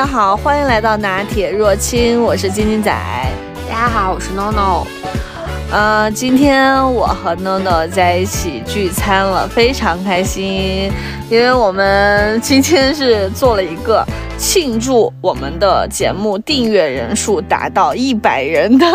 [0.00, 2.90] 家好，欢迎来到拿铁若清，我是晶晶仔。
[3.68, 4.86] 大家好，我是 NONO。
[5.70, 10.90] 呃，今天我和 NONO 在一起聚餐了，非常开心，
[11.28, 14.02] 因为我们今天是做了一个。
[14.40, 18.86] 庆祝我们的节目订阅人数达到一百人的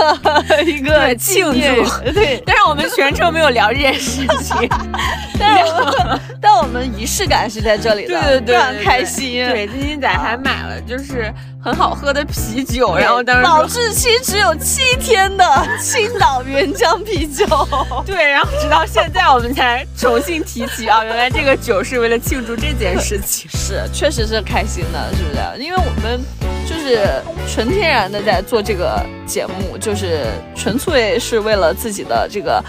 [0.66, 4.68] 一个庆祝，对，但是我们全程没有聊这件事情，
[5.39, 9.47] 但但我们仪式感是在这里的，对对对，非常开心。
[9.47, 11.32] 对，金金仔还买了就是
[11.65, 15.43] 很好喝的啤酒，然后当时保质期只有七天的
[15.82, 17.43] 青岛原浆啤酒，
[18.05, 25.64] 对，然后直到现在我们才重新提起啊， 原来这个酒是为了庆祝这件事情，是，确实是开心的，是不是？
[25.64, 26.24] 因为我们
[26.69, 27.10] 就是
[27.51, 32.63] 纯天然的在做这个节目，就是纯粹是为了自己的这个，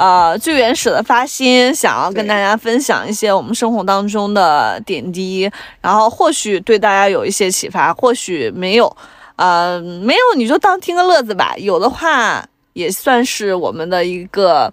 [0.00, 5.50] 呃，最原始的发心，想要跟大家分享一些我们生活当中的点滴，
[5.82, 8.96] 然后或许对大家有一些启发，或许没有，
[9.36, 14.72] 呃，没有你就当听个乐子吧，有的话也算是我们的一个，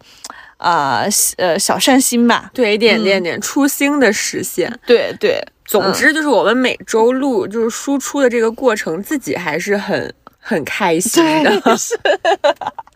[0.55, 1.03] 啊，
[1.35, 5.45] 呃，小善心吧，对，一点点点初心的实现，对对。
[5.65, 11.61] 总之就是我们每周录就是输出的这个过程，自己还是很很开心的。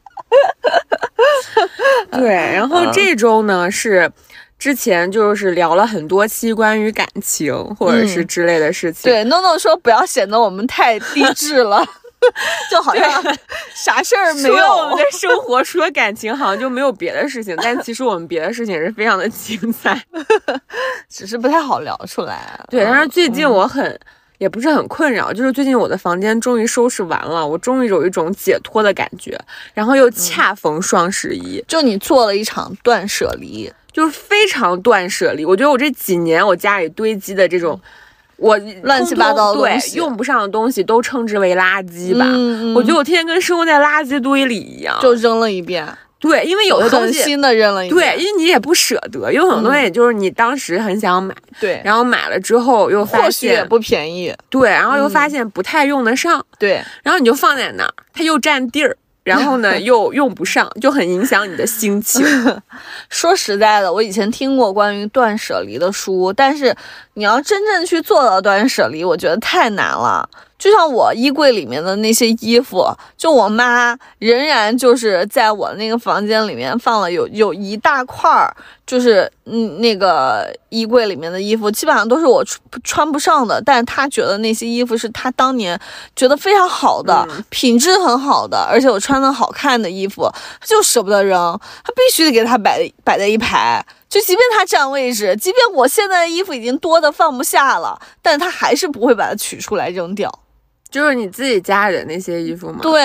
[2.11, 4.11] 对，然后这周呢是
[4.57, 9.11] 之前就是聊了很多期关于感情或者是之类的事情。
[9.11, 11.85] 对，NONO 说不要显得我们太低智了。
[12.69, 13.09] 就好像
[13.73, 17.57] 啥事儿没有，我们的生活除了感情，好像就没有别的事情。
[17.63, 19.99] 但其实我们别的事情也是非常的精彩，
[21.09, 22.63] 只是不太好聊出来。
[22.69, 23.99] 对，但是最近我很
[24.41, 29.39] 也不是很困扰，就是最近我的房间终于收拾完了，我终于有一种解脱的感觉。
[29.71, 35.45] 然后又恰逢双十一，就你做了一场断舍离，就是非常断舍离。
[35.45, 37.79] 我觉得我这几年我家里堆积的这种。
[38.37, 42.25] 我乱七八糟对用不上的东西都称之为垃圾吧。
[42.73, 45.87] 我觉得我天天跟生活在垃圾堆里一样，就扔了一遍。
[46.21, 47.89] 对，因为有的东西新的扔了一。
[47.89, 58.95] 对，因为你也不舍得，有很多东西就是你当时很想买，对，然后买了之后又发现也不便宜，对，然后又发现不太用得上，对，然后你就放在那儿，它又占地儿。
[59.23, 62.25] 然后呢， 又用不上，就很影响你的心情。
[63.07, 66.75] 说实在的，我以前听过关于断舍离的书，但是
[67.13, 70.27] 你要真正去做到断舍离，我觉得太难了。
[70.57, 78.55] 就像我衣柜里面的那些衣服，就我妈仍然就是在我那个房间里面放了有 有一大块儿，
[78.85, 83.59] 就是嗯那个衣柜里面的衣服，基本上都是我穿穿不上的。
[83.65, 85.79] 但是她觉得那些衣服是她当年
[86.15, 93.83] 觉得非常好的，品质很好的，而且我穿的好看的衣服，她就舍不得扔，她必须得给她摆摆在一排。
[94.11, 100.29] 就即便它占位置，即便我现在的衣服已经多的放不下了，但它还是不会把它取出来扔掉。
[100.89, 102.79] 就是你自己家里的那些衣服吗？
[102.81, 103.01] 对，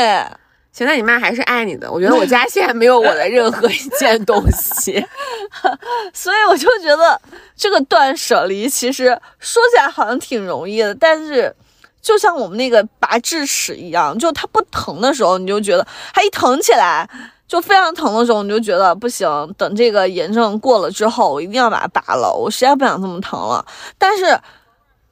[0.72, 1.89] 现在你妈还是爱你的。
[1.89, 5.06] 我觉得我家现在没有我的任何一件东西，
[6.12, 7.21] 所以我就觉得
[7.56, 11.55] 这个断舍离其实说起来好像挺容易的，但是
[12.03, 17.09] 就像我们那个拔智齿一样，就它不疼的时候，你就觉得它一疼起来
[17.49, 19.29] 就非常疼的时候，你就觉得不行。
[19.57, 23.65] 等这个炎症过了之后，我一定要把它拔了，我实在不想这么疼了。
[23.99, 24.39] 但是。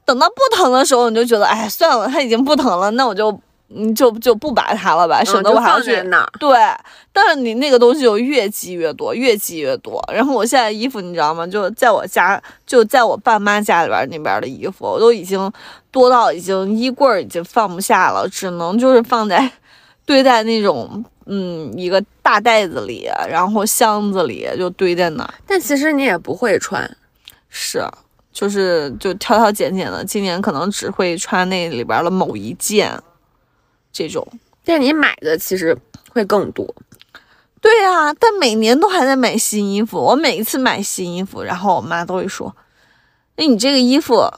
[0.07, 3.35] 等到不疼的时候，你就觉得，哎，算了，它已经不疼了，那我就，
[3.69, 6.29] 嗯，就就不拔它了吧，省得我还要去哪。
[6.39, 6.55] 对，
[7.11, 9.99] 但是你那个东西就越积越多，越积越多。
[10.13, 11.47] 然后我现在衣服，你知道吗？
[11.47, 15.51] 就在我家，就在我爸妈家里边那边的衣服，我都已经
[15.89, 19.51] 多到已经衣柜已经放不下了，只能就是放在
[20.05, 25.33] 对待那种，嗯，一个大袋子里，然后箱子里就堆在那。
[25.47, 26.97] 但其实你也不会穿，
[27.49, 27.83] 是。
[28.31, 33.01] 就是就挑挑拣拣的，今年可能只会穿那里边的某一件，
[33.93, 34.27] 这种。
[34.65, 35.77] 但你买的其实
[36.09, 36.75] 会更多。
[37.61, 39.97] 对呀，但每年都还在买新衣服。
[39.97, 42.53] 我每一次买新衣服，然后我妈都会说
[43.37, 44.29] ：“那你这个衣服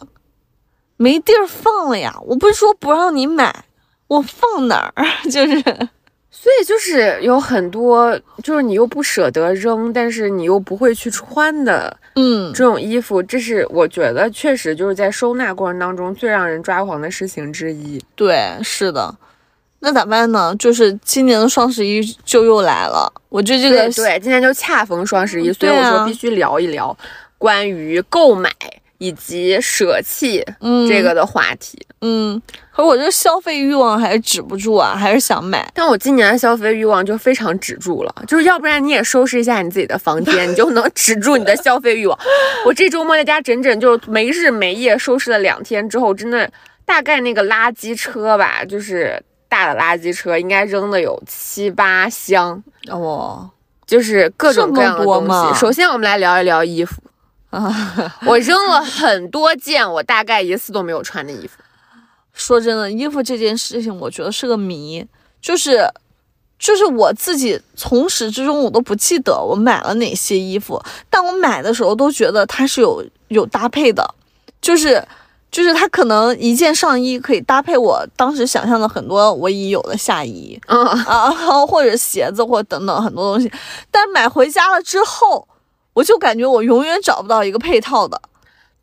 [0.97, 2.15] 没地儿放了呀？
[2.27, 3.65] 我不是说不让你买，
[4.05, 5.05] 我放哪儿？
[5.31, 5.89] 就是。”
[6.39, 17.99] 所以就是有很多，就是你又不舍得扔，但是你又不会去穿的，嗯，这种衣服，这是我觉得确实就是在收纳过程当中最让人抓狂的事情之一。
[18.15, 19.13] 对，是的，
[19.79, 20.55] 那咋办呢？
[20.59, 26.95] 就是今年的双十一就又来了，我觉得这个对，今年就恰逢双十一，所以我说必须聊一聊
[27.39, 28.51] 关于购买。
[28.99, 30.43] 以及舍弃
[30.89, 32.41] 这个的话题，嗯，
[32.71, 35.69] 可我这消费欲望还是止不住啊，还是想买。
[35.73, 42.17] 但我今年的消费欲望就非常止住了，就是要不然你也收拾一下你自己的房间，你就能 止住你的消费欲望。
[42.65, 46.49] 我这周末在家整整就没日没夜收拾了两天之后，真的
[46.85, 53.49] 大概那个垃圾车吧，就是大的垃圾车，应该扔的有七八箱，哦，
[53.85, 55.59] 就是各种各样的东西。
[55.59, 57.01] 首先，我们来聊一聊衣服。
[58.25, 61.57] 我扔了很多件我大概一次都没有穿的衣服。
[62.33, 65.05] 说真的，衣服这件事情，我觉得是个谜，
[65.41, 65.87] 就是。
[66.59, 74.03] 就是我自己从始至终我都不记得我买了哪些衣服，但我买的时候都觉得它是有有搭配的，
[74.59, 74.99] 就是
[75.51, 81.29] 就是它可能一件上衣可以搭配我当时想象的很多我已有的下衣嗯，啊，
[81.67, 83.51] 或者鞋子或等等很多东西，
[83.91, 85.47] 但买回家了之后，
[85.97, 88.21] 我就感觉我永远找不到一个配套的。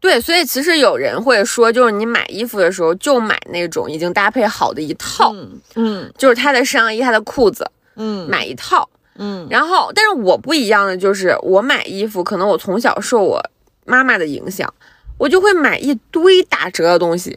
[0.00, 7.64] 对，所以其实有人会说，就是你买衣服的时候就买那种已经搭配好的一套，嗯嗯就是它的上衣、它的裤子，
[7.94, 8.88] 嗯买一套。
[9.16, 13.40] 嗯然后，但是我不一样的就是，我买衣服，可能我从小受我
[13.84, 14.74] 妈妈的影响，
[15.16, 17.30] 我就会买一堆打折的东西，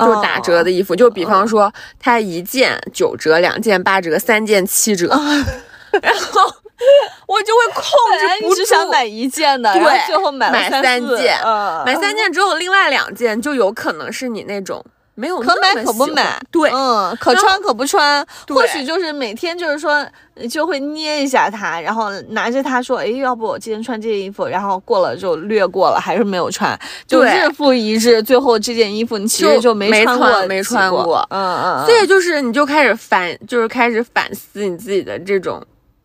[0.00, 1.70] 就是打折的衣服，就比方说
[2.00, 5.08] 它一件九折，两件八折，三件七折，
[6.00, 6.40] 然后
[7.26, 11.82] 我就会控制不住，你只想买一件的，对最后买买三件嗯。
[11.84, 14.84] 买三件之后，另外两件就有可能是你那种
[15.14, 20.06] 没有可买可不买，对，嗯，可穿可不穿，或许就是每天就是说
[20.48, 26.78] 就会捏一下它，然后拿着它说，哎，要不我今天穿这件衣服，然后过了就略过了，还是没有穿，
[27.08, 35.60] 就日复一日，最后这件衣服你其实就没没穿过，穿没穿过嗯嗯，嗯所以就是你就开始反，就是开始反思你自己的这种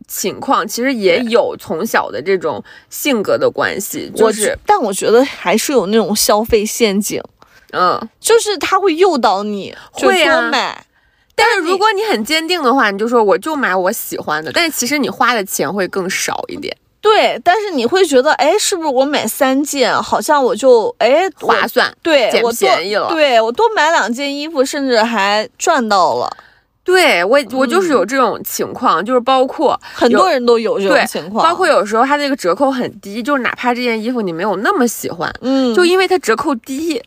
[0.08, 7.22] 情况，其实也有从小的这种性格的关系，就我是觉但我觉得还是有那种消费陷阱，
[7.72, 8.00] 嗯。
[8.20, 10.86] 就是他会诱导你，就会啊多买。
[11.36, 21.92] 但是如果你很坚定的话，你就说我就买我喜欢的，但是其实你花的钱会更少一点，对，但是你会觉得，哎，是不是我买三件，好像我就哎划算。
[22.04, 26.38] 对我便宜了对我多买两件衣服，甚至还赚到了。
[26.84, 37.02] 对我，我就是有这种情况，就是包括很多人都有这种情况，包括有时候它那个折扣很低，就是哪怕这件衣服你没有那么喜欢，嗯，就因为它折扣低，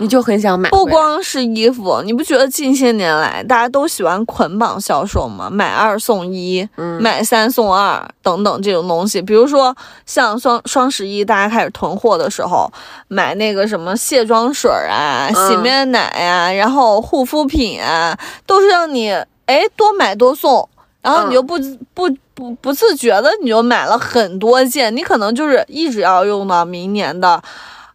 [0.00, 0.68] 你就很想买。
[0.70, 5.48] 不光是衣服，你不觉得近些年来大家都喜欢捆绑销售吗？
[5.48, 9.22] 买二送一，嗯买三送二等等这种东西。
[9.22, 9.76] 比如说
[10.06, 12.70] 像双双十一，大家开始囤货的时候，
[13.08, 19.10] 买那个什么卸妆水啊、嗯洗面奶呀、然后护肤品啊，都是让你
[19.46, 20.68] 哎多买多送。
[21.02, 21.58] 然后你就不、
[21.94, 27.42] 不不不自觉的你就买了很多件，你可能就是一直要用到明年的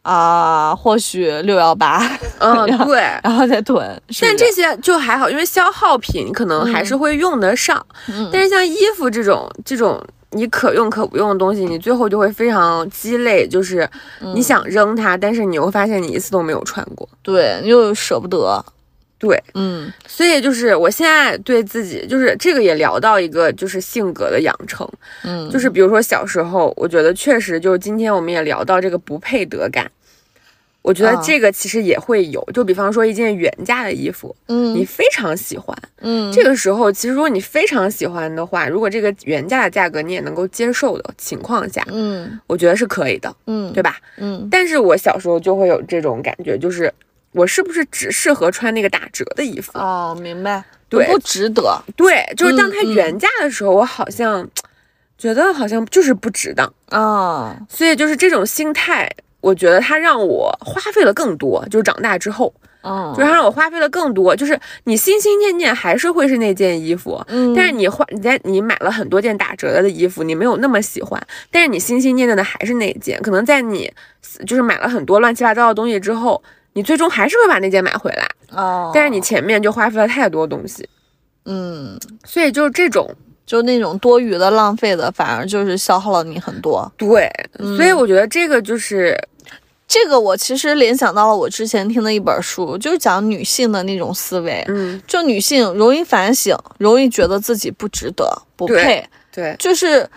[0.06, 2.00] 啊、或许六幺八，
[2.38, 3.02] 嗯， 对。
[3.24, 3.84] 然后再囤。
[4.22, 7.84] 但这些就还好，因为消耗品可能还是会用得上。
[8.08, 10.00] 嗯但是像衣服这种这种
[10.30, 13.90] 你可用可不用的东西，你最后就会非常鸡肋，就是
[14.22, 17.10] 嗯你想扔它，但是你又发现你一次都没有穿过。
[17.24, 18.64] 对，又舍不得。
[19.18, 19.92] 对，嗯。
[20.08, 24.88] 所以就是我现在对自己，就是这个也聊到一个就是性格的养成，
[25.24, 29.90] 嗯，就是比如说小时候，我觉得确实就是今天我们也聊到这个不配得感。
[30.82, 31.22] 我觉得啊。
[31.26, 34.76] 这个其实也会有，就比方说一件原价的衣服，嗯。
[34.76, 36.32] 你非常喜欢，嗯。
[36.32, 42.40] 这个时候，其实如果你非常喜欢的话，如果这个原价的价格你也能够接受的情况下，嗯。
[42.46, 43.98] 我觉得是可以的，嗯对吧？
[44.18, 44.48] 嗯。
[44.52, 46.94] 但是我小时候就会有这种感觉，就是
[47.36, 49.78] 我是不是只适合穿那个打折的衣服？
[49.78, 50.64] 哦，明白。
[50.88, 51.82] 对不值得。
[51.98, 54.48] 对，就是当它原价的时候，我好像
[55.18, 59.10] 觉得好像就是不值当，啊，所以就是这种心态。
[59.42, 64.36] 我觉得它让我花费了更多，就是长大之后，嗯，就是它让我花费了更多。
[64.36, 73.22] 就是你心心念念还是会是那件衣服，嗯，但是你花你在你买了很多件打折的衣服，你没有那么喜欢，但是你心心念念的还是那一件。
[73.22, 73.92] 可能在你
[74.48, 76.42] 就是买了很多乱七八糟的东西之后，
[76.76, 80.88] 你最终还是会把那件买回来，哦，但是你前面就花费了太多东西，
[81.46, 83.10] 嗯，所以就是这种
[83.46, 86.92] 就那种多余的、浪费的，反而就是消耗了你很多。
[86.98, 89.18] 对，嗯所以我觉得这个就是
[89.88, 94.62] 这个我其实联想到了我之前听的一本书，就是讲女性的那种思维。
[94.68, 100.08] 嗯，就女性容易反省，容易觉得自己不值得、不对配，对就是。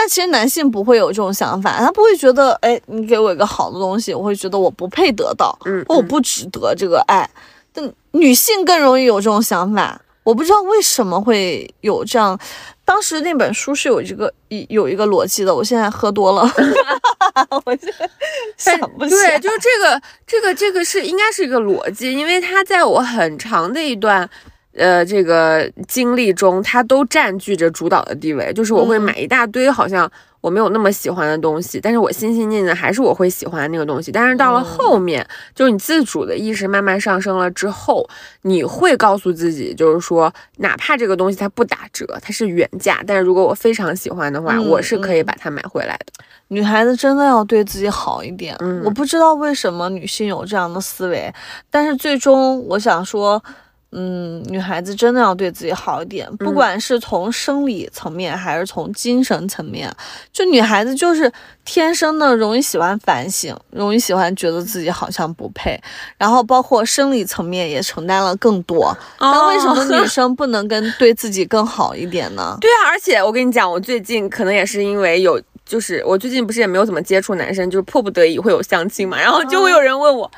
[0.00, 7.28] 但其实男性不会有这种想法，他不会觉得，哎，你给我一个好的东西，我会觉得我不配得到，嗯或我不值得这个爱。
[7.72, 12.38] 但女性更容易有这种想法，我不知道为什么会有这样。
[12.84, 16.42] 当时那本书是有这个一有一个逻辑的，我现在喝多了，
[17.66, 18.08] 我现在
[18.56, 19.36] 想不起来。
[19.36, 24.30] 对，就是这个这个这个是应该是一个逻辑，因为它在我很长的一段。
[24.78, 28.52] 呃这个经历中，它都占据着主导的地位。
[28.54, 34.10] 就是我会买一大堆，好像我没有那么喜欢的东西，但是我心心念念还是我会喜欢那个东西。
[34.10, 38.08] 但是到了后面，就是你自主的意识慢慢上升了之后，
[38.42, 46.24] 你会告诉自己，就是说，哪怕这个东西它不打折，它是原价，但是如果我非常喜欢的话，我是可以把它买回来的。
[46.50, 48.56] 女孩子真的要对自己好一点。
[48.60, 51.30] 嗯我不知道为什么女性有这样的思维，
[51.70, 53.42] 但是最终我想说，
[53.90, 59.90] 嗯，女孩子真的要对自己好一点，不管是从生理层面还是从精神层面，
[60.30, 61.32] 就女孩子就是
[61.64, 65.80] 天生的容易喜欢反省，容易喜欢觉得自己好像不配，
[66.18, 68.94] 然后包括生理层面也承担了更多。
[69.18, 72.58] 那为什么女 生不能跟对自己更好一点呢？
[72.60, 80.30] 对啊，而且我跟你讲，我最近可能也是因为有，就是我最近不是也没有怎么接触男生，就是迫不得已会有相亲嘛，然后就会有人问我、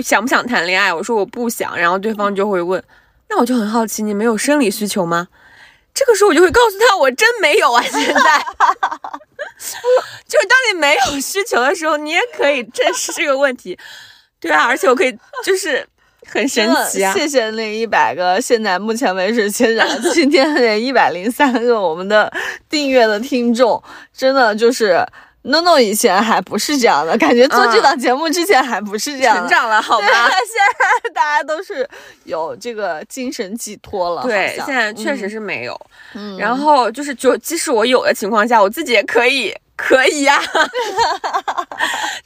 [0.00, 2.80] 想不想谈恋爱，我说我不想，然后对方就会问，
[3.28, 5.26] 那我就很好奇，你没有生理需求吗？
[5.92, 8.12] 这个时候我就会告诉他，我真没有啊，现在，
[10.28, 13.76] 就是当你没有需求的时候，你也可以正视这个问题，
[14.38, 15.84] 对啊，而且我可以就是
[16.28, 22.32] 很神奇啊，谢谢那一百个，现在目前为止，现在今天那一百零三个我们的
[22.68, 23.82] 订阅的听众，
[24.16, 25.04] 真的就是。
[25.48, 30.08] 诺诺以前还不是这样的，感觉做这档节目之前还不是这样的，成长了好吗？
[30.10, 31.88] 现在大家都是
[32.24, 34.24] 有这个精神寄托了。
[34.24, 35.80] 对，现在确实是没有。
[36.14, 40.40] 嗯，然后就是，就即使我有的情况下，我自己也可以，可以呀、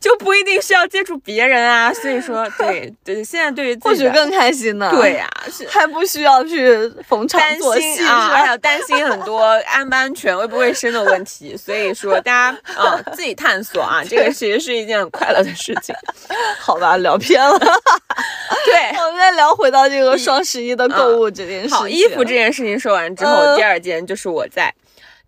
[0.01, 1.93] 就不一定需要接触别人啊。
[1.93, 4.91] 所以说，对对，现在对于自己或许更开心呢。
[4.93, 11.57] 对呀、是还不需要去逢场作戏啊，还有担心很多安不安全、卫不卫生的问题。
[11.59, 15.95] 所以说，大家啊自己探索啊，这个其实是一件很快乐的事情。
[16.61, 17.59] 好吧，聊偏了。
[18.65, 18.97] 对。
[19.01, 21.77] 我们再聊回到这个双十一的购物这件事情。
[21.77, 24.73] 好，衣服这件事情说完之后，嗯第二件就是我在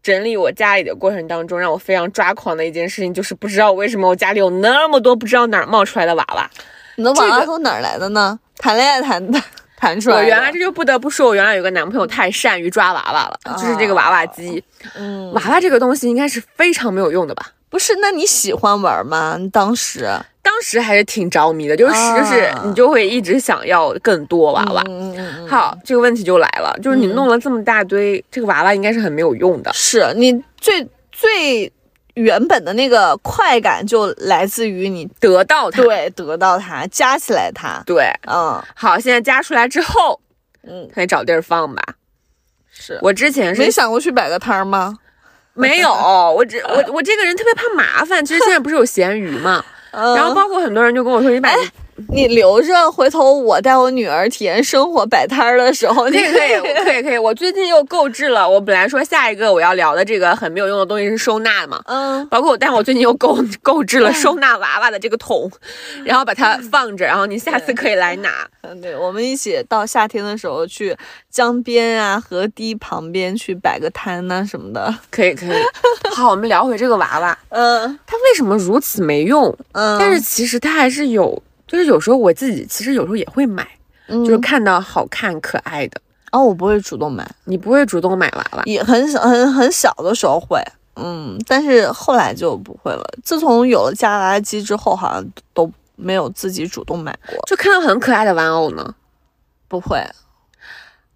[0.02, 6.50] 整理我家里的过程当中，让我非常抓狂的一件事情，就是不知道为什么我家里有那么多不知道哪儿冒出来的娃娃。
[6.96, 8.38] 你的娃娃从哪儿来的呢？
[8.58, 9.40] 谈恋爱谈的
[9.76, 10.16] 谈出来。
[10.16, 14.62] 我原来这就不得不说，我原来有个男朋友太善于抓娃娃了，就是这个娃娃机。
[14.94, 17.46] 嗯，娃娃这个东西应该是非常没有用的吧？
[17.70, 19.38] 不是，那你喜欢玩吗？
[19.50, 20.08] 当时
[20.42, 24.82] 当时还是挺着迷的，就是、啊就是你就会一直想要更多娃娃。
[24.88, 29.72] 嗯嗯嗯，好，这个问题就来了，就是你弄了这么大堆，这个娃娃应该是很没有用的。
[29.72, 31.72] 是你最最
[32.14, 37.82] 原本的那个快感就来自于你得到它，对得到它，加起来它。
[37.86, 40.20] 对，嗯好，现在加出来之后，
[40.64, 41.82] 嗯，可以找地儿放吧。
[42.70, 44.98] 是我之前是没想过去摆个摊儿吗？
[45.54, 48.24] 没有，我这我我这个人特别怕麻烦。
[48.24, 51.48] 其实现在不是有闲鱼嘛，嗯，然后包括很多人就跟我说，你把
[52.08, 57.18] 你你留着，回头我带我女儿体验生活摆摊儿的时候，你可以可以可以可以。
[57.18, 65.50] 我最近又购置了，我本来说下一个我要聊的这个很没有用的东西是收纳嘛，嗯，包括我，但是我最近又购购置了收纳娃娃的这个桶，
[66.04, 68.30] 然后把它放着，然后你下次可以来拿。
[68.62, 70.96] 嗯，对，我们一起到夏天的时候去
[71.30, 74.94] 江边啊、河堤旁边去摆个摊呐、什么的。
[75.10, 75.58] 可以可以。
[76.14, 79.54] 好，我们聊回这个娃娃，嗯它为什么如此没用？
[79.72, 81.42] 嗯，但是其实它还是有，
[81.72, 83.66] 就是有时候我自己其实有时候也会买，
[84.06, 85.98] 就就是看到好看可爱的，
[86.30, 88.62] 哦，我不会主动买，你不会主动买娃娃。
[88.66, 90.62] 也很小很很小的时候会，
[90.96, 93.02] 嗯，但是后来就不会了。
[93.24, 95.24] 自从有了夹娃娃机之后，好像
[95.54, 98.94] 都没有自己主动买过，就看到很可爱的玩偶呢，
[99.66, 99.98] 不会。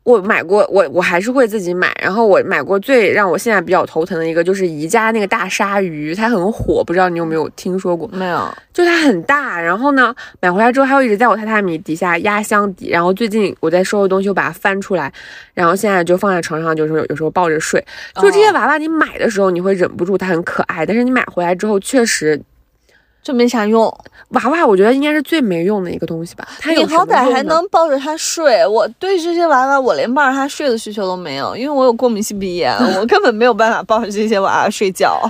[0.07, 1.93] 我买过，我我还是会自己买。
[2.01, 8.09] 然后我买过最让我现在比较头疼的一个，就是宜家那个大鲨鱼，它很火，不知道你有没有听说过？
[8.13, 12.89] 没有，就它很大，然后呢，买回来之后，它会一直在我榻榻米底下压箱底。
[12.89, 15.13] 然后最近我在收拾东西，我把它翻出来，
[15.55, 17.85] 然后现在就放在床上，就是有有时候抱着睡。
[18.15, 22.41] 就这些哦娃娃，你买的时候你会忍不住它很可爱，但是你买回来之后，确实
[23.27, 23.93] 就没啥用。
[24.29, 26.47] 娃娃我觉得应该是最没用的一个东西吧。
[26.61, 28.65] 它你好歹还能抱着它睡。
[28.65, 35.21] 我对这些娃娃，我连抱着它睡的需求都没有，因为我有过敏性鼻炎，我根本没有办法抱着这些娃娃睡觉。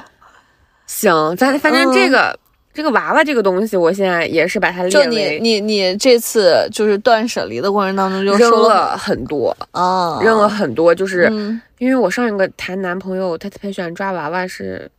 [0.86, 2.38] 行，咱反正这嗯个、
[2.74, 14.90] 这个娃娃这个东西，我现在也是把它就你你你这次就是断舍离的过程当中，就扔收了很多，啊，扔了很多，就是、嗯因为我上一个谈男朋友，他特别喜欢抓娃娃是。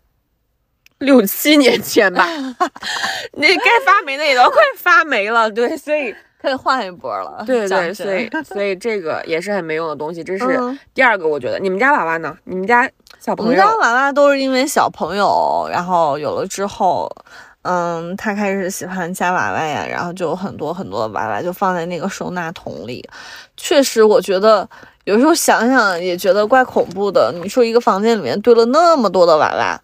[1.06, 2.25] 六七年前吧，
[3.34, 7.44] 那该发霉的也都快发霉了，对，所以 可以换一波了。
[7.46, 11.27] 对对，所以所以这个也是很没用的东西，这是嗯第二个。
[11.27, 12.36] 我觉得你们家娃娃呢？
[12.46, 12.89] 你们家
[13.20, 17.12] 小朋友我们家娃娃都是因为小朋友，然后有了之后，
[17.63, 23.08] 嗯，他开始喜欢夹娃娃呀，然后就很多很多的娃娃就放在那个收纳桶里。
[23.56, 24.68] 确实，我觉得
[25.06, 27.32] 有时候想想也觉得怪恐怖的。
[27.42, 29.82] 你说一个房间里面堆了那么多的娃娃，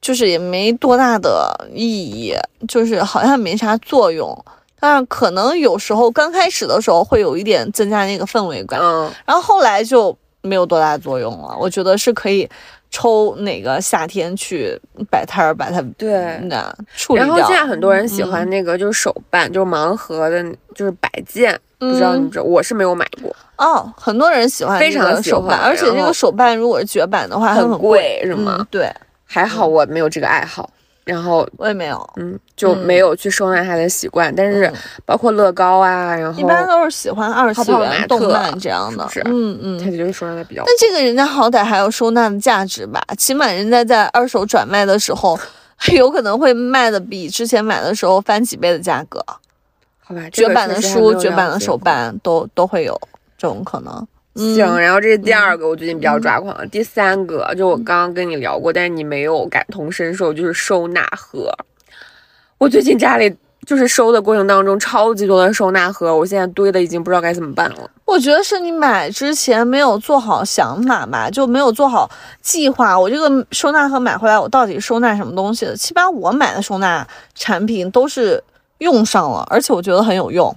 [0.00, 2.34] 就是也没多大的意义，
[2.66, 4.36] 就是好像没啥作用。
[4.78, 11.54] 但是可能有时候刚开始的时候会有一点增加那个氛围感，嗯，然后后来就没有多大作用了。
[11.60, 12.48] 我觉得是可以
[12.90, 14.80] 抽哪个夏天去
[15.10, 16.38] 摆摊儿，把它对。
[16.44, 17.36] 那处理掉。
[17.36, 20.42] 然后现在很多人喜欢那个就是手办，就是盲盒的，
[20.74, 21.60] 就是摆件。
[21.78, 23.34] 不知道你知道，我是没有买过。
[23.56, 28.66] 哦，很多人喜欢非常喜手办，欢而且这个手办如果是绝版的话，很贵，是吗嗯？
[28.70, 28.90] 对，
[29.32, 30.68] 还好我没有这个爱好，
[31.04, 34.34] 然后我也没有，嗯，就没有去收纳它的习惯。
[34.34, 34.68] 但是
[35.06, 40.64] 包括乐高啊，然后一般都是喜欢二次元动漫这样的，是嗯嗯，它就是收纳的比较。
[40.66, 43.00] 但这个人家好歹还有收纳的价值吧？
[43.16, 45.38] 起码人家在二手转卖的时候，
[45.94, 49.24] 有可能会卖的比之前买的时候翻几倍的价格。
[50.00, 53.00] 好吧，绝版的书、绝版的手办都都会有
[53.38, 54.04] 这种可能。
[54.54, 56.68] 行，然后这是第二个，我最近比较抓狂。
[56.70, 61.52] 第三个就我刚刚跟你聊过，但是你没有感同身受，就是收纳盒。
[62.58, 63.34] 我最近家里
[63.66, 67.90] 就是收的过程当中，超级多的收纳盒，我现在堆的已经不知道该怎么办了。
[68.04, 72.98] 我觉得是你买之前没有做好想法吧，就没有做好计划。
[72.98, 75.76] 我这个收纳盒买回来，我到底收纳什么东西的？
[75.76, 78.42] 起码我买的收纳产品都是。
[78.80, 80.56] 用上了，而且我觉得很有用。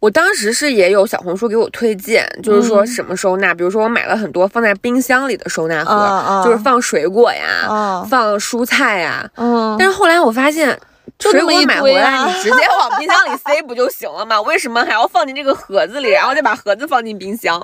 [0.00, 9.28] 我当时是也有小红书给我推荐，就是说什么收纳，比如说我买了很多放在冰箱里的收纳盒，就是放水果呀，放蔬菜呀。
[9.36, 9.76] 嗯。
[9.78, 10.78] 但是后来我发现，
[11.18, 14.40] 水果买回来你直接往冰箱里塞不就行了吗？
[14.42, 17.60] 为什么还要放进这个盒子里，然后再把盒子放进冰箱？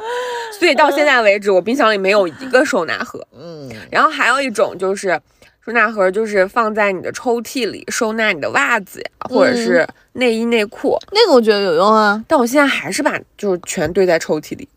[0.59, 3.25] 所以到现在为止，我冰箱里没有一个收纳盒。
[3.38, 3.71] 嗯。
[3.91, 5.21] 然后还有一种就是。
[5.64, 10.99] 收纳盒就是放在你的抽屉里收纳你的袜子呀，或者是内衣内裤。
[11.12, 14.68] 那个我觉得有用啊，但我现在还是把就是全堆在抽屉里。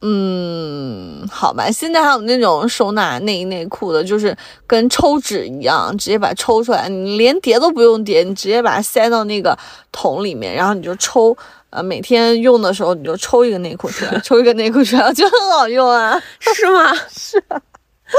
[0.00, 1.70] 嗯，好吧。
[1.70, 4.34] 现在还有那种收纳内衣内裤的，就是
[4.66, 9.56] 跟抽纸一样，直接把抽出来，你连叠都不用叠，你直接把它塞到那个
[9.92, 11.36] 桶里面，然后你就抽。
[11.70, 16.92] 呃，每天用的时候你就抽一个内裤出来， 抽一个内裤出来，我觉得很好用啊，是吗？
[17.08, 17.42] 是。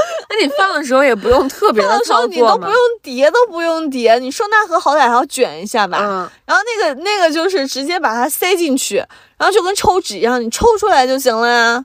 [0.28, 5.98] 那你放的时候也不用特别的操作你都不用叠，都不用叠，你收纳盒好歹还要卷一下吧。
[6.00, 6.28] 嗯。
[6.46, 8.96] 然后那个那个就是直接把它塞进去，
[9.36, 11.84] 然后就跟抽纸一样，你抽出来就行了呀。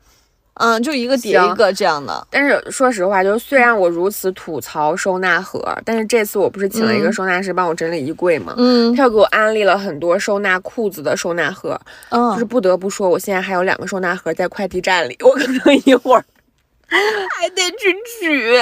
[0.62, 2.28] 嗯，就一个叠一个这样的。
[2.30, 8.56] 但是说实话，就是虽然我如此吐槽收纳盒，但是这次我不是请了一个收纳师帮我整理衣柜嘛？
[8.58, 8.94] 嗯。
[8.94, 11.80] 他又给我安利了很多收纳裤子的收纳盒。
[12.10, 12.34] 嗯。
[12.34, 16.26] 就是不得不说，我现在还有两个收纳盒在快递站里，我可能一会儿。
[17.38, 18.60] 还得去取，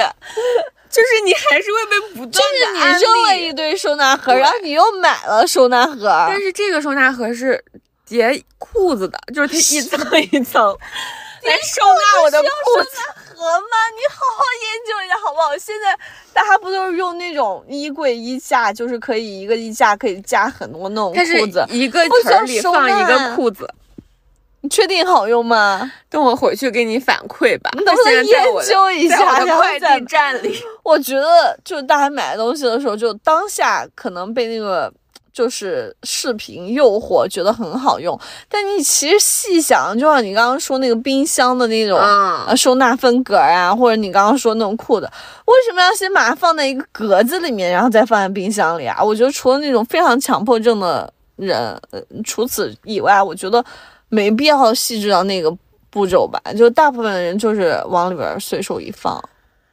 [0.90, 2.96] 就是你还是会被不断的安利。
[2.96, 6.08] 你扔了一堆收纳盒，然后你又买了收纳盒。
[6.28, 7.62] 但是这个收纳盒是
[8.06, 10.76] 叠裤子的，就是它一层一层
[11.44, 12.48] 来收纳我的裤
[12.82, 12.98] 子
[13.34, 13.76] 盒吗？
[13.94, 15.56] 你好好研究一下好不好？
[15.56, 15.96] 现在
[16.32, 23.68] 大家不都是用那种衣柜衣架，就是可以一个衣架可以加很多那种裤子，一个盆里放一个裤子。
[24.68, 25.90] 你确定好用吗？
[26.10, 27.70] 等我回去给你反馈吧。
[27.72, 28.26] 能不能研
[28.68, 29.42] 究一下？
[29.42, 34.92] 在快递站里， 我觉得就是大家买东西的时候，就当下可能被那个
[35.32, 38.18] 就是视频诱惑，觉得很好用。
[38.46, 45.10] 但你其实细想，就像你刚刚说那个冰箱的那种啊收纳分格啊，或者你刚刚说那种裤子，
[45.46, 49.02] 为什么要先把它放在一个格子里面，然后再放在冰箱里啊？
[49.02, 51.80] 我觉得除了那种非常强迫症的人，
[52.22, 53.64] 除此以外，我觉得。
[54.08, 55.54] 没必要细致到那个
[55.90, 59.22] 步骤吧，就大部分人就是往里边随手一放，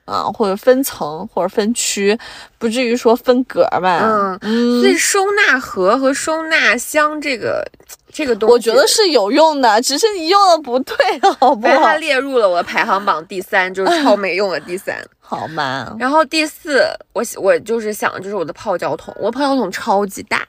[0.05, 2.17] 啊，或者分层或者分区，
[2.57, 4.37] 不至于说分格吧。
[4.41, 7.65] 嗯，所以收纳盒和收纳箱这个
[8.11, 10.95] 这个东西，我觉得是有用的，只是你用的不对，
[11.39, 11.83] 好不好？
[11.83, 14.97] 它列入了我的排行榜第三，就是超没用的第三。
[15.19, 15.95] 好嘛。
[15.99, 20.45] 然后第四，我我就是想，就是我的泡脚桶，我泡脚桶超级大，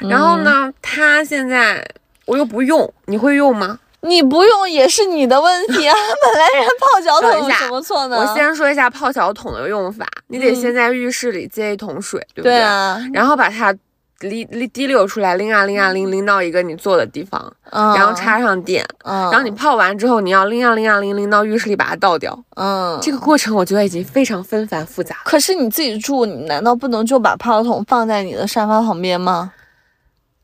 [0.00, 1.86] 然后呢，它现在。
[2.26, 3.78] 我又不用，你会用吗？
[4.02, 5.94] 你不用也是你的问题啊！
[6.22, 8.16] 本来人泡脚桶有什么错呢？
[8.18, 12.52] 我先说一下泡脚桶的用法，你得先在浴室里接一桶水，对不对？
[12.52, 13.00] 对啊。
[13.12, 13.72] 然后把它
[14.20, 22.38] 滴滴滴溜出来，拎啊拎啊拎，拎到一个你坐的地方，然后插上电，然后你泡完之后，你要拎啊拎啊拎，拎到浴室里把它倒掉。
[22.54, 22.96] 嗯。
[23.02, 25.16] 这个过程我觉得已经非常纷繁复杂。
[25.24, 29.52] 可是你自己住，你难道不能就把泡脚桶放在你的沙发旁边吗？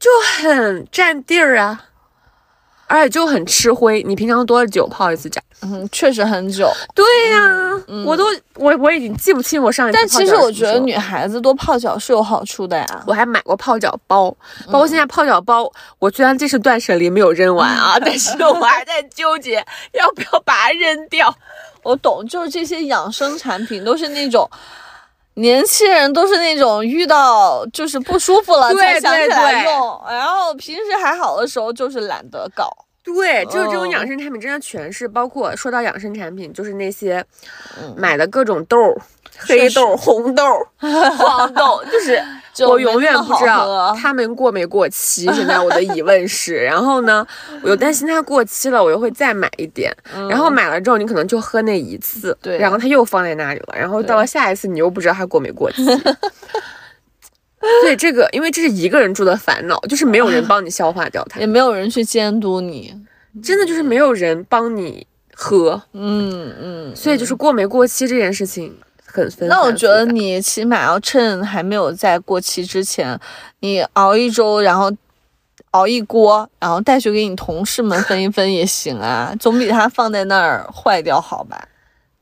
[0.03, 1.85] 就很占地儿啊，
[2.89, 4.03] 而且就很吃灰。
[4.03, 5.41] 你平常多久泡一次脚？
[5.63, 6.69] 嗯，确实很久。
[6.93, 7.41] 对呀，
[8.05, 8.25] 我都
[8.57, 9.97] 我我已经记不清我上一次。
[9.97, 13.05] 但其实我觉得女孩子多泡脚是有好处的呀。
[13.07, 14.29] 我还买过泡脚包，
[14.67, 21.33] 包括现在泡脚包，我虽然这是断舍离没有扔完啊， 但是我还在纠结 要不要把它扔掉。
[21.85, 24.51] 我懂，就是这些养生产品都是那种
[25.35, 32.69] 年轻人都是那种遇到就是不舒服了才想起来用，然后平时还好的时候就是懒得搞。
[33.05, 37.25] 对，就是这种养生产品真的全是，包括说到养生产品，就是那些
[37.97, 38.97] 买的各种豆儿。
[39.45, 40.45] 黑豆、红豆、
[41.19, 42.23] 黄豆，就是
[42.69, 45.25] 我永远不知道他们过没过期。
[45.33, 47.27] 现在我的疑问是，然后呢，
[47.63, 49.91] 我又担心它过期了，我又会再买一点。
[50.29, 53.75] 然后买了之后，你可能就喝那一次，对，然后它又放在那里了。
[53.75, 55.85] 然后到了下一次，你又不知道它过没过期。
[57.83, 62.93] 对这个，因为这是一个人住的烦恼，就是没有人帮你消化掉它， 也没有人去监督你，
[63.43, 65.81] 真的就是没有人帮你喝。
[65.93, 68.77] 嗯嗯，所以就是过没过期这件事情。
[69.49, 73.19] 那我觉得你起码要趁还没有在过期之前，
[73.61, 74.91] 你熬一周，然后
[75.73, 81.69] 熬一锅，然后带去给你同事们分一分也行啊，总比它放在那儿坏掉好吧？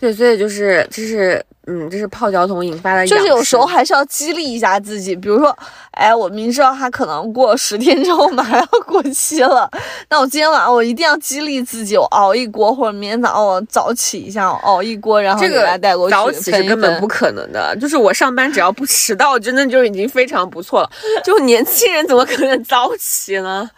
[0.00, 1.44] 对，所以就是这是。
[1.66, 5.14] 嗯，这是泡脚桶引发的，就是有时候还是要激励一下自己。
[5.14, 5.56] 比如说，
[5.92, 9.70] 哎，我明知道它可能过十天之后马上要过期了，
[10.08, 16.12] 那我今天晚上我一定要激励自己，我熬一锅，或者明天早上我早起一下，熬一锅，然后给它带过去。
[16.12, 20.90] 早起是根本不可能的，就是我上班只要不迟到，真的就已经非常不错了。
[21.22, 23.70] 就年轻人怎么可能早起呢？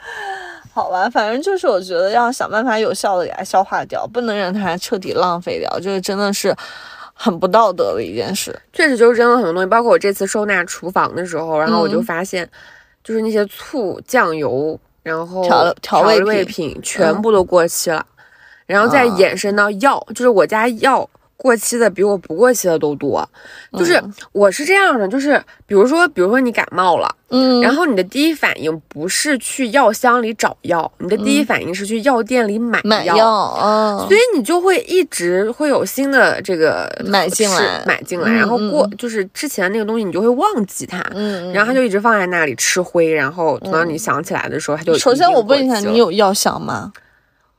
[0.72, 5.78] 好吧，反正就是我觉得要想办法有效的给它消化掉，不能让它彻底浪费掉。
[5.78, 6.54] 就是真的是。
[7.14, 12.48] 很不道德的一件事，确实就是扔了很多东西，包括我这次收纳厨房的时候，然后我就发现，
[13.04, 18.04] 就是那些醋、酱油，然后调调味品全部都过期了，
[18.66, 21.08] 然后再延伸到药，就是我家药。
[21.42, 23.28] 过期的比我不过期的都多，
[23.72, 24.00] 就是
[24.30, 46.92] 我是这样的，就是比如说，比如说你感冒了，嗯，然后你的第一反应不是去药箱里找药，你的第一反应是去药店里买买药，啊，所以你就会一直会有新的这个买进来买进来，然后过就是之前那个东西你就会忘记它，嗯，然后它就一直放在那里吃灰，然后等到你想起来的时候，它就首先我问一下，你有药箱吗？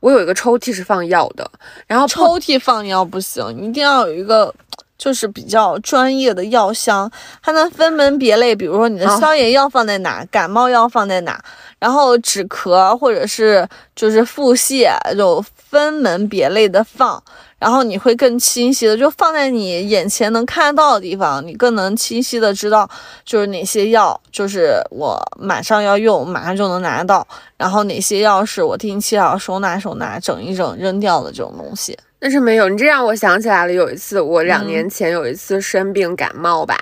[0.04, 1.50] 我有一个抽屉是放药的，
[1.88, 4.54] 然后抽屉放药不行，一定要有一个
[4.98, 8.56] 就是比较专业的药箱，它能分门别类。
[8.56, 11.44] 比如说你的消炎药放在哪，感冒药放在哪，
[11.80, 17.22] 然后止咳或者是就是腹泻就分门别类的放。
[17.60, 22.90] 然后你会更清晰的，就放在你眼前能看得到的地方，你更能清晰的知道，
[23.24, 27.26] 就是哪些药，就是我马上要用，马上就能拿到，
[27.56, 31.98] 然后哪些药是我定期要收纳收纳，整一整扔掉的这种东西。
[32.24, 36.80] 但是没有，你这让我想起来了，有一次我两年前有一次生病感冒吧，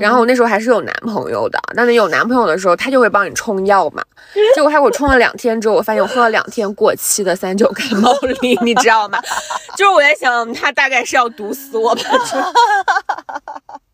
[0.00, 4.02] 然后我那时候还是有男朋友的，那你有男朋友的时候，他就会帮你冲药嘛，
[4.52, 9.20] 结果他给我冲了两天之后，我发现我喝了两天过期的三九感冒 灵，你知道吗？
[9.78, 12.02] 就是我在想，他大概是要毒死我吧。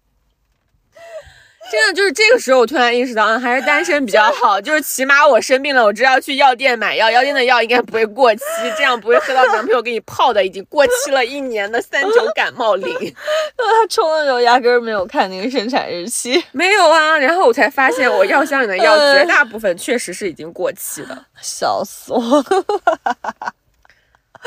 [1.71, 4.61] 真的就是这个时候，我突然意识到，嗯，还是单身比较好。
[4.61, 8.43] 就是起码我生病了，我知道去药店买药，药店的药应该不会过期，
[8.77, 13.15] 这样不会喝到男朋友给你泡的已经过期了一年的三九感冒 灵。
[13.59, 17.19] 那 他冲的时候压根儿没有看那个生产日期，没有啊。
[17.19, 22.45] 然后我才发现，我药箱里的药绝大部分确实是已经过期的， 笑死我。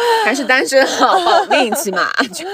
[0.25, 2.09] 还是单身好，保命起码。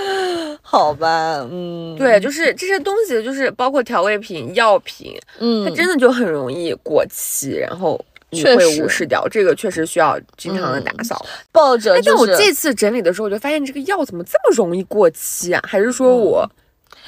[0.61, 9.27] 好吧，嗯，对，就是这些东西，就是包括调味品、药品，嗯，它真的就很容易过期，然后你会无视掉。
[9.29, 11.23] 这个确实需要经常的打扫。
[11.51, 15.61] 抱着，但我这次整理的时候，我就发现这个药怎么这么容易过期啊？
[15.67, 16.49] 还是说我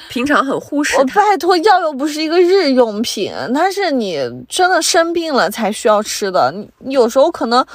[0.08, 0.96] 平常很忽视？
[0.96, 6.54] 我拜托，药又不是一个日用品，它是你真的生病了才需要吃的。
[6.78, 7.66] 你有时候可能。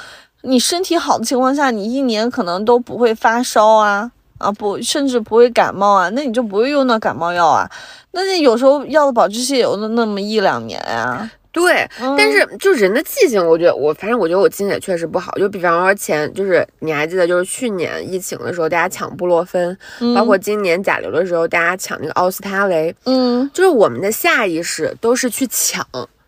[0.44, 7.70] 你身体好的情况下，你一年可能都不会发烧啊啊不，甚至不会感冒啊，那你就不会用到感冒药啊。
[8.12, 11.32] 那你有时候药的保质期有那那么一两年啊。
[11.54, 15.32] 对，但是就人的记性，我觉得我反正我觉得我记性也确实不好。
[15.34, 19.78] 就比方说前就是你还记得，就是去年疫情的时候，大家抢布洛芬，
[20.16, 25.86] 包括今年甲流的时候，大家抢那个奥司他韦，嗯，就是我们的下意识都是去抢。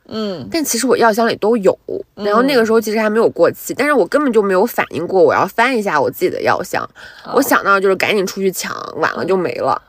[0.08, 1.78] 嗯，但其实我药箱里都有，
[2.16, 6.88] 然后那个时候其实还没有过期，但是我根本就没有反应过我要翻一下我自己的药箱，
[7.34, 9.82] 我想到就是赶紧出去抢，晚了就没了，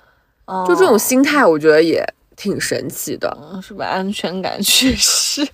[0.66, 2.02] 就这种心态，我觉得也
[2.36, 3.86] 挺神奇的，嗯，是吧？
[3.86, 5.46] 安全感 确实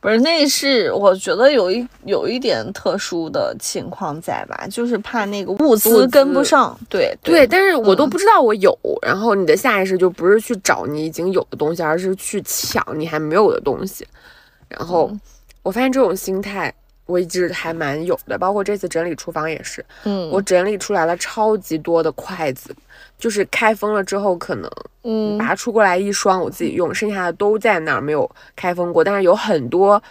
[0.00, 6.78] 不是，那是我觉得有一有一点特殊的情况在吧，就是怕那个物资跟不上。
[6.88, 14.06] 对对，但是我都不知道我有，然后你的下意识就不是去找你已经有的东西，而是去抢你还没有的东西。
[14.68, 15.10] 然后
[15.62, 16.72] 我发现这种心态。
[17.08, 22.74] 我一直还蛮有的，包括这次整理厨房也是，嗯，我整理出来了超级多的筷子，
[23.18, 24.70] 就是开封了之后可能，
[25.04, 30.02] 嗯，拔出过来一双我自己用，剩下的都在那儿没有开封过，但是有很多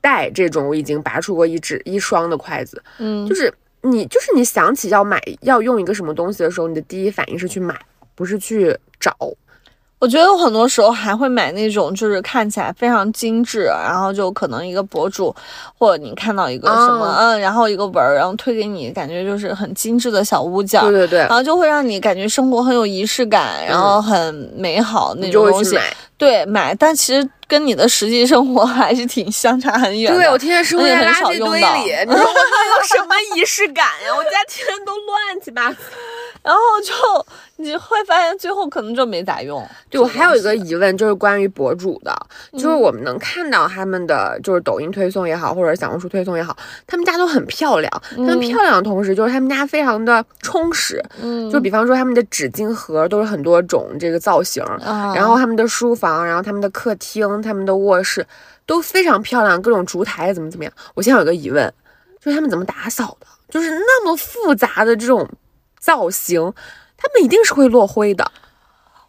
[0.00, 7.78] 袋这种我已经拔出过一只一双的筷子，嗯，就是你就是你想起要买要用一个什么东西的时候，你的第一反应是去买，
[8.14, 9.16] 不是去找。
[10.02, 15.32] 我觉得有很多时候还会买那种，就是看起来非常精致，然后就可能一个博主，
[15.78, 25.78] 或者你看到一个什么，嗯，然后一个文儿，然后推给你，感觉就是很精致的小物件，对对对，然后就会让你感觉生活很有仪式感，然后很美好那种东西。
[26.22, 30.18] 对，买，但其实跟你的实际生活还是挺相差很远的。
[30.18, 34.14] 对我天天生活在垃圾堆里， 你说我能有什么仪式感呀？
[34.16, 35.76] 我家天天都乱七八糟。
[36.42, 36.92] 然后就
[37.62, 39.64] 你会发现最后可能就没咋用。
[39.88, 42.12] 对我还有一个疑问，就是关于博主的，
[42.54, 48.02] 就是我们能看到他们的就是抖音推送也好，或者小红书推送也好，他们家都很漂亮。
[48.16, 51.00] 他们漂亮的同时，就是他们家非常的充实。
[51.22, 54.64] 嗯，就比方说他们的纸巾盒都是很多种这个造型，
[55.14, 58.26] 然后他们的书房，然后他们的客厅、他们的卧室
[58.66, 60.72] 都非常漂亮，各种烛台怎么怎么样。
[60.94, 61.72] 我现在有个疑问，
[62.20, 63.26] 就是他们怎么打扫的？
[63.48, 65.28] 就是那么复杂的这种。
[65.84, 66.40] 造型，
[66.96, 68.24] 他们一定是会落灰的。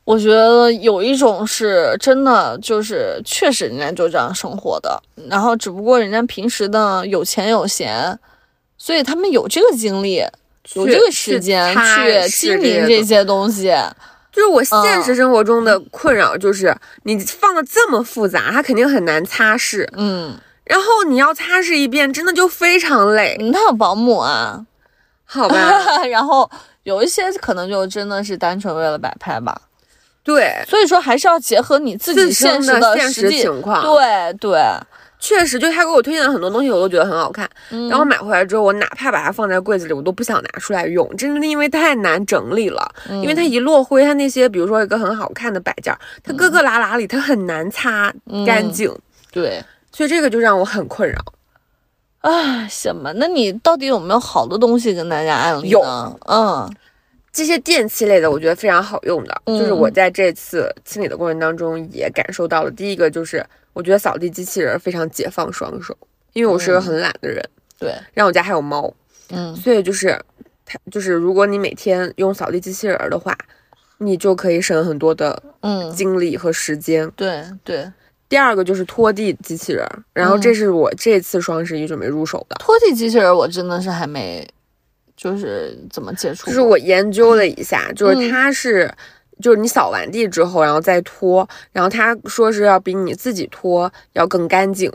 [0.05, 8.17] 我觉得有一种是真的，就是确实人家就这样生活的，然后只不过人家平时呢有钱有闲，
[8.75, 10.25] 所以他们有这个精力，
[10.73, 13.71] 有这个时间去经营这些东西。
[14.33, 19.87] 就是我现实生活中的困扰，就是你放的这么复杂，它肯定很难擦拭。
[19.95, 23.37] 嗯，然后你要擦拭一遍，真的就非常累。
[23.53, 24.65] 他有保姆啊。
[25.25, 25.55] 好吧，
[26.11, 26.47] 然后
[26.83, 29.59] 有一些可能就真的是单纯为了摆拍吧，
[30.23, 34.61] 对，所以说还是要结合你自己现实的实际情况，对对，
[35.23, 37.49] 确实，就他给我推荐的很多东西，我都觉得很好看，
[37.89, 48.13] 然后买回来之后，我哪怕把它放在柜子里，我都不想拿出来用，真的因为太难整理了，因为它一落灰，它那些比如说一个很好看的摆件，它疙疙拉拉里，它很难擦
[48.45, 48.93] 干净，
[49.31, 51.17] 对，所以这个就让我很困扰。
[52.19, 56.17] 啊，行吧，那你到底有没有好的东西跟大家安利呢？
[56.27, 56.69] 嗯，
[57.31, 62.71] 这些电器类的，我觉得非常好用的，就是我在这次清理的过程当中也感受到了。
[62.71, 65.97] 第一个就是，我觉得扫地机器人非常解放双手，
[66.33, 67.43] 因为我是个很懒的人，
[67.77, 68.93] 对，然后我家还有猫，
[69.29, 70.19] 嗯，所以就是
[70.65, 73.37] 它就是如果你每天用扫地机器人的话，
[73.97, 77.91] 你就可以省很多的嗯精力和时间，对对。
[78.29, 83.31] 第二个就是拖地机器人，然后这是我这次双十一准备入手的拖地机器人。
[83.31, 84.43] 我真的是还没，
[85.15, 86.47] 就是怎么接触？
[86.47, 88.91] 就是我研究了一下，就是它是，
[89.41, 94.91] 就是你扫完地之后，然后再拖，然后他说是要比你自己拖要更干净，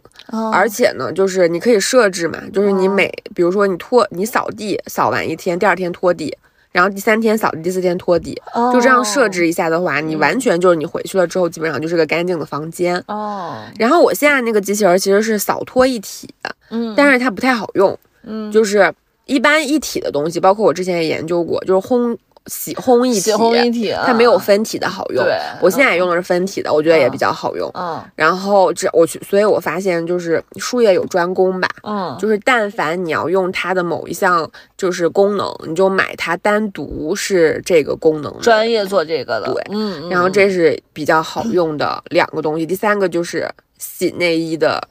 [0.53, 6.37] 而且呢，就是你可以设置嘛，就是你每，比如说你拖你扫地扫完一天，第二天拖地。
[6.70, 8.40] 然后第三天扫地，第四天拖地，
[8.72, 13.03] 就这样设置一下的话，你完全就是你回去了之后，基本上就是个干净的房间。
[13.09, 13.64] 哦。
[13.79, 18.92] 然后我现在那个机器人其实是扫拖一体的，嗯，但是它不太好用，嗯，就是
[19.24, 22.16] 一般一体的东西，包括我之前也研究过，就是烘。
[22.48, 25.22] 洗烘一体，洗烘一体，它没有分体的好用。
[25.22, 27.70] 对，我现在也用的是分体的，我觉得也比较好用。
[27.74, 31.68] 嗯，然后这我去，所以我发现就是术业有专攻吧。
[31.82, 39.52] 嗯，就是但凡你要用它的某一项就是功能，你就买它单独是这个功能，专业做这个的。
[39.52, 42.64] 对，嗯，然后这是比较好用的两个东西。
[42.64, 44.88] 第三个就是洗内衣的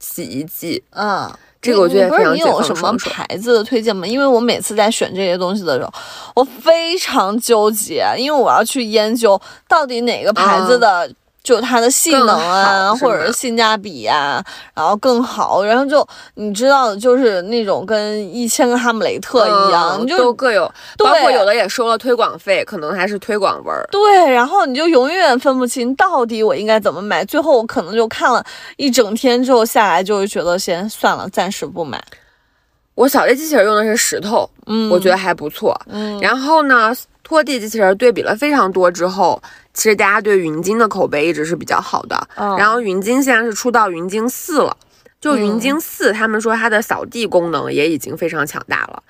[0.00, 0.82] 洗衣机。
[0.90, 1.30] 嗯。
[1.60, 4.06] 这个我觉得不是你有什么牌子的推荐吗？
[4.06, 5.92] 因为我每次在选这些东西的时候，
[6.34, 11.10] 我非常纠结，因为我要去研究到底哪个牌子的。
[11.46, 16.04] 就它的性能啊，或者是性价比呀，然后更好，然后就
[16.34, 20.66] 你知道的，就是那种跟一千个哈姆雷特一样，就都各有，
[20.98, 23.88] 包括有的也收了推广费，可能还是推广文儿。
[23.92, 28.44] 对，然后你就永远分不清到底我应该怎么买，最后我可能就看了
[28.76, 32.02] 一整天之后下来，就会觉得先算了，暂时不买。
[32.96, 39.40] 我扫地机器人用的是石头，嗯，我觉得还不错，嗯，然后呢，拖地机器人对比了非常多之后。
[39.76, 44.74] 其实大家对云鲸的口碑一直是比较好的，然后云鲸现在是出到云鲸四了，
[45.20, 49.02] 就云鲸四，他们说它的扫地功能也已经非常强大了，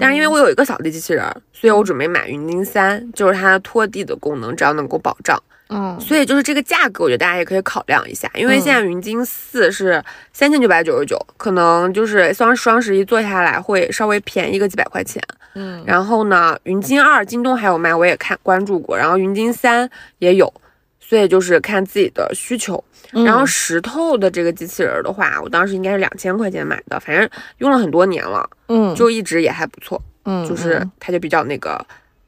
[0.00, 15.22] 但是因为我有一个扫地机器人，所以我准备买云鲸三，就是它拖地的功能只要能够保障，嗯所以就是这个价格，我觉得大家也可以考量一下，因为现在云鲸四是三千九百九十九，可能就是双双十一做下来会稍微便宜个几百块钱。
[15.54, 20.52] 嗯然后呢，云鲸二京东还有卖，我也看关注过，然后云鲸三也有，
[21.00, 22.82] 所以就是看自己的需求。
[23.12, 31.84] 嗯，然后石头的这个机器人的话，我当时应该是两千块钱买的，反正用了很多年了，嗯就一直也还不错，嗯就是它就比较那个。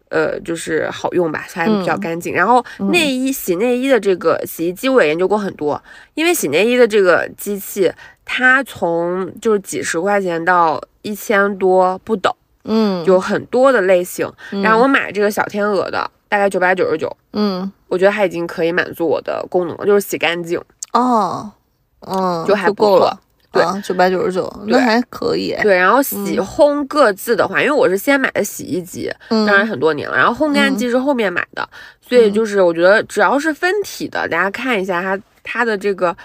[0.09, 2.33] 呃，就是好用吧，它还比较嗯干净。
[2.35, 5.83] 然后内衣洗内衣的这个洗衣机我也研究过很多，
[6.15, 7.93] 因为洗内衣的这个机器，
[8.25, 12.33] 它从就是几十块钱到一千多不等，
[12.65, 14.31] 嗯有很多的类型。
[14.53, 20.61] 嗯然后我买这个小天鹅的，大概九百九十九，嗯我觉得它已经可以满足我的功能了，就是洗干净。
[20.93, 21.53] 哦
[22.01, 23.21] 嗯就还不错够了。
[23.57, 25.57] 对啊，九百九十九，那对还可以。
[25.63, 31.69] 对，然后洗烘各自的话，因为我是先买的洗衣机，嗯，当然很多年了，然后烘干机是后面买的，
[32.01, 36.17] 所以就是我觉得只要是分体的，大家看一下它它的这个，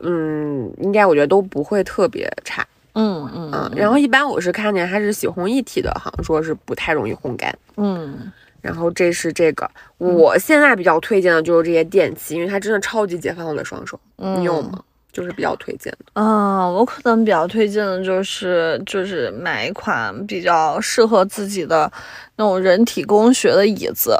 [0.00, 3.72] 嗯，应该我觉得都不会特别差，嗯嗯嗯。
[3.76, 7.56] 然后一般我是看见它是洗烘一体的，好像说是不太容易烘干。
[7.76, 8.30] 嗯
[8.62, 13.98] 然后这是这个，我现在比较推荐的就是这些电器，因为它真的超级解放我的双手。
[14.18, 14.78] 嗯，你有吗？
[15.12, 16.20] 就是比较推荐的。
[16.20, 21.90] 啊，我可能比较推荐的就是就是买一款比较适合自己的
[22.36, 24.16] 那种人体工学的椅子，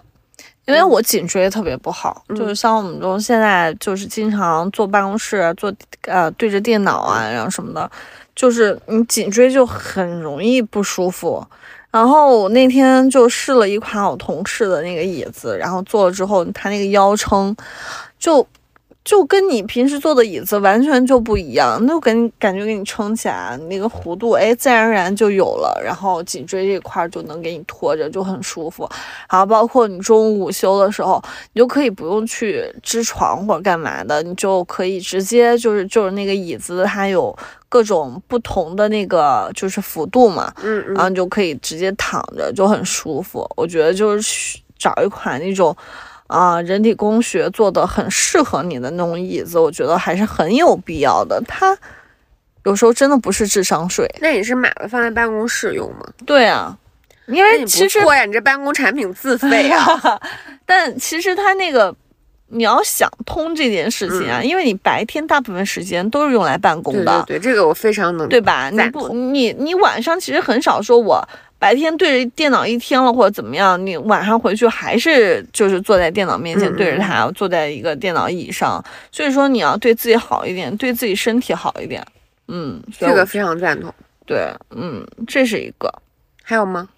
[0.67, 5.73] 因为嗯我颈椎特别不好，就是像我们这种现在就是经常坐办公室坐
[6.03, 7.91] 呃对着电脑啊，然后什么的，
[8.35, 11.47] 就是你颈椎就很容易不舒服。
[11.91, 17.55] 然后我那天就试了一款我同事的那个椅子，然后坐了之后，他那个腰撑
[18.17, 18.47] 就
[19.03, 28.89] 就跟你平时坐的椅子完全就不一样，那就给你感觉给你撑起来，那个弧度哎自然而然就有了，然后颈椎这块儿就能给你托着，就很舒服。
[29.31, 31.21] 然后包括你中午午休的时候，
[31.55, 37.35] 你就可以不用去支床或者干嘛的，你就可以直接就是就是那个椅子它有
[37.71, 43.51] 各种不同的那个就是幅度嘛，嗯嗯然后你就可以直接躺着，就很舒服。
[43.57, 45.75] 我觉得就是去找一款那种
[46.31, 51.43] 啊、人体工学做的很适合你的那种椅子，我觉得还是很有必要的。
[51.49, 51.77] 它
[52.65, 56.07] 有时候真的不是智商税，那你是买了放在办公室用吗？
[56.25, 56.77] 对啊，
[57.27, 60.21] 因为其实呀，你这办公产品自费啊。
[60.65, 61.95] 但其实它那个。
[62.53, 68.69] 你要想通这件事情啊，因为你白天大部分时间都是用来办公的，对对，这个我非常能对吧？
[68.71, 71.25] 你不，你你晚上其实很少说，我
[71.61, 78.83] 白天对着电脑一天了或者怎么样，你晚上回去还是就是坐在电脑面前嗯对着它，坐在一个电脑椅上。
[79.13, 82.05] 所以说你要对自己好一点，对自己身体好一点。
[82.49, 83.95] 嗯，这个非常赞同。
[84.27, 85.93] 对，嗯，这是一个。
[86.43, 86.89] 还有吗？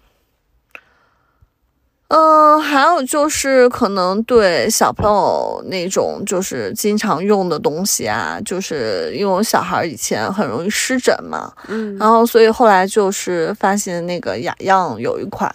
[2.15, 15.51] 嗯，还有就是可能对小朋友那种就是经常用的东西啊，就是因为我小孩以前很容易湿疹嘛，嗯然后所以后来就是发现那个雅漾有一款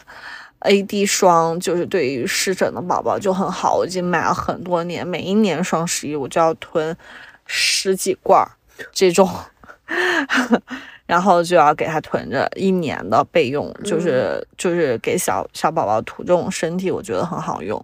[0.62, 6.96] AD 霜，就是对于湿疹的宝宝就很好，我已经买了很多年，每一年双十一我就要囤
[7.46, 8.50] 十几罐儿
[8.92, 9.30] 这种。
[11.08, 17.82] 然后就要给他囤着一年的备用，就是就是给小小宝宝涂这种身体，我觉得很好用。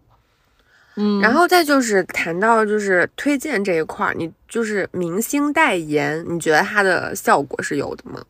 [0.97, 8.23] 嗯，然后再就是谈到就是推荐这一块儿，你就是明星代言，你觉得它的效果是有的吗？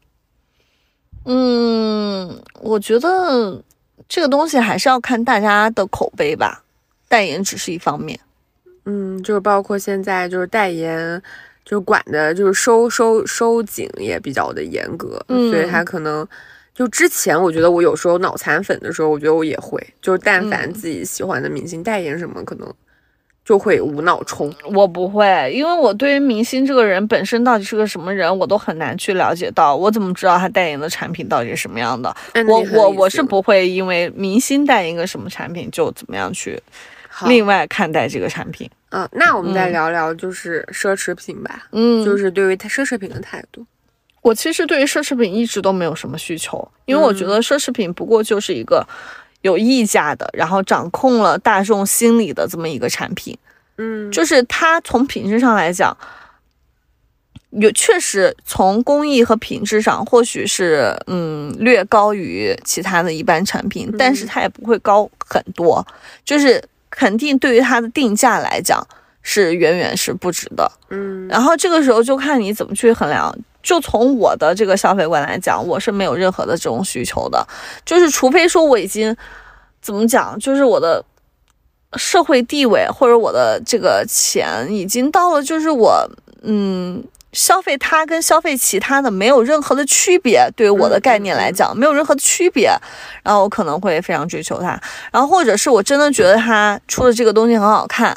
[1.25, 3.61] 嗯，我觉得
[4.09, 6.63] 这个东西还是要看大家的口碑吧，
[7.09, 8.21] 代言只是一方面。
[8.85, 11.21] 嗯，就是包括现在就是代言，
[11.65, 16.27] 就是管的就是收收收紧也比较的严格，嗯所以他可能
[16.75, 22.73] 就之前我觉得我有时候脑残粉的时候，我觉得我也会，就是但凡嗯自己喜欢的明星代言什么，可能
[23.45, 24.53] 就会无脑冲。
[24.73, 29.77] 我不会，因为我对于明星这个人本身到底是个什么人，我都很难去了解到。
[29.77, 32.15] 我怎么知道他代言的产品到底是什么样的？
[32.47, 36.63] 我我我是不会因为明星代言一个什么产品就怎么样去好
[37.27, 38.71] 另外看待这个产品。
[38.91, 39.73] 嗯，那我们再嗯。
[39.73, 43.65] 聊聊就是奢侈品吧，嗯，就是对于它奢侈品的态度。
[44.23, 48.87] 我其实对于奢侈品一直都没有什么需求，因为我觉得奢侈品不过就是一个
[49.43, 53.37] 有溢价的，然后掌控了大众心理的这么一个产品。
[53.77, 55.95] 嗯，就是它从品质上来讲，
[57.51, 65.87] 有确实从工艺和品质上，或许是嗯略高于其他的一般产品，但是它也不会高很多，
[66.25, 66.63] 就是
[66.95, 68.87] 肯定对于它的定价来讲
[69.23, 70.71] 是远远是不值的。
[70.91, 73.37] 嗯然后这个时候就看你怎么去衡量。
[73.63, 77.47] 就从我的这个消费观来讲，我是没有任何的这种需求的，
[77.83, 79.17] 就是除非说我已经
[79.81, 81.03] 怎么讲，就是我的
[81.97, 86.07] 社会地位或者我的这个钱已经到了，就是我
[86.43, 87.03] 嗯
[87.35, 92.73] 消费它跟消费其他的没有任何的区别，对于我的概念来讲没有任何的区别，
[93.23, 94.81] 然后我可能会非常追求它，
[95.13, 98.17] 然后或者是我真的觉得它出的这个东西很好看，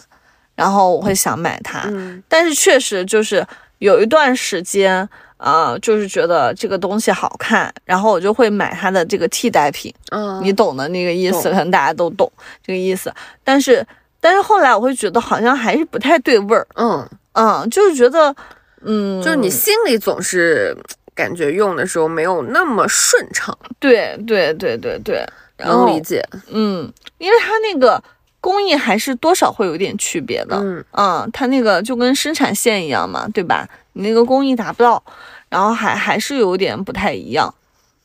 [0.56, 2.24] 然后我会想买它，嗯。
[2.30, 3.46] 但是确实就是
[3.80, 5.10] 有一段时间。
[5.40, 12.28] 啊、就是觉得这个东西好看，然后我就会买它的这个替代品，嗯，你懂的那个意思，可能大家都懂
[12.66, 13.14] 这个意思。
[13.44, 13.86] 但是，
[14.20, 18.36] 但是后来我会觉得好像还是不太对味儿，嗯，嗯，就是觉得，
[18.82, 20.78] 嗯，就是你心里总是
[21.16, 25.26] 感觉用的时候没有那么顺畅，对对对对对，
[25.58, 26.24] 能理解。
[26.50, 28.02] 嗯，因为它那个
[28.40, 33.68] 工艺还是多少会有点区别的，嗯嗯，它那个就跟生产线一样嘛，对吧？
[33.94, 35.04] 你那个工艺达不到，
[35.50, 37.54] 然后还还是有点不太一样，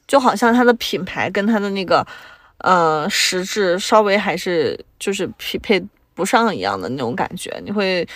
[0.06, 2.06] 就好像它的品牌跟它的那个
[2.58, 8.08] 呃实质稍微还是就是匹配不上一样的那种感觉，你会。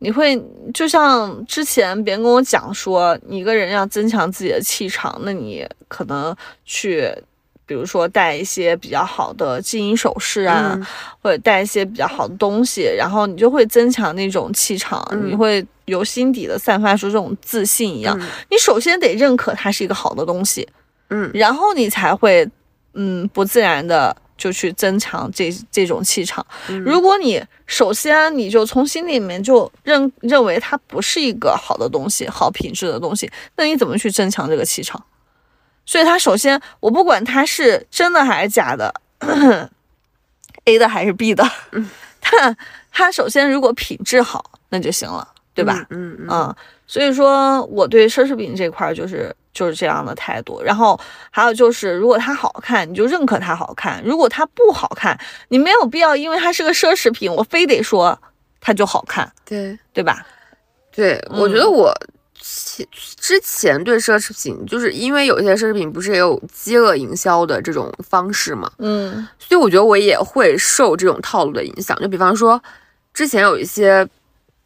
[0.00, 0.40] 你会
[0.72, 6.34] 就像之前别人跟我讲说，你一个人要增强自己的气场，那你可能
[6.64, 7.12] 去，
[7.66, 10.86] 比如说戴一些比较好的金银首饰啊，嗯。
[11.20, 15.28] 或者带一些比较好的东西，然后你就会增强那种气场，嗯。
[15.30, 18.16] 你会由心底的散发出这种自信一样。
[18.20, 18.26] 嗯。
[18.50, 20.66] 你首先得认可它是一个好的东西，
[21.10, 21.28] 嗯。
[21.34, 22.48] 然后你才会
[22.94, 26.46] 嗯不自然的就去增强这这种气场。
[26.68, 35.04] 嗯如果你首先你就从心里面就认认为它不是一个好的东西、好品质的东西，那你怎么去增强这个气场？
[35.84, 38.94] 所以它首先，我不管它是真的还是假的
[40.64, 41.42] ，A 的还是 B 的，
[42.20, 42.56] 它
[42.90, 45.26] 它首先如果品质好，那就行了，
[45.58, 45.84] 对吧？
[45.90, 46.54] 嗯嗯
[46.86, 50.62] 所以说我对奢侈品这块儿就是就是这样的态度。
[50.62, 50.98] 然后
[51.30, 58.16] 还有就是，如果它好看，你就认可它好看；如果它不好看，你没有必要因为它是个奢侈品，我非得说
[58.60, 60.24] 它就好看，对对吧？
[60.94, 61.92] 对，我觉嗯得我
[62.40, 71.98] 前之前对奢侈品，就是因为有一些奢侈品不是也有饥饿营销的这种方式嘛，嗯所以我觉得我也会受这种套路的影响。
[72.00, 72.62] 就比方说，
[73.12, 74.08] 之前有一些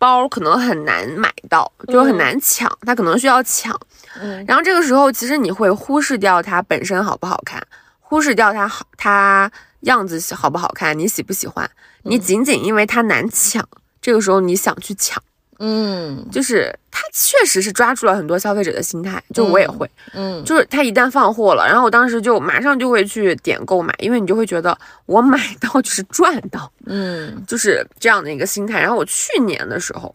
[0.03, 3.79] 包可能很难买到，就是很嗯难抢，它可能需要抢。
[4.21, 4.45] 嗯。
[4.49, 7.65] 然后这个时候，其实你会忽视掉它本身好不好看，
[8.01, 9.49] 忽视掉它好它
[9.83, 11.71] 样子好不好看，你喜不喜欢，
[12.03, 13.65] 你仅仅因为它难抢，
[14.01, 15.23] 这个时候你想去抢，
[15.63, 16.27] 嗯。
[16.31, 27.43] 就是他确实是抓住了很多消费者的心态，就我也会，嗯就是他一旦放货了，然后我当时就马上就会去点购买，因为你就会觉得我买到就是赚到，嗯。
[27.47, 28.81] 就是这样的一个心态。
[28.81, 30.15] 然后我去年的时候，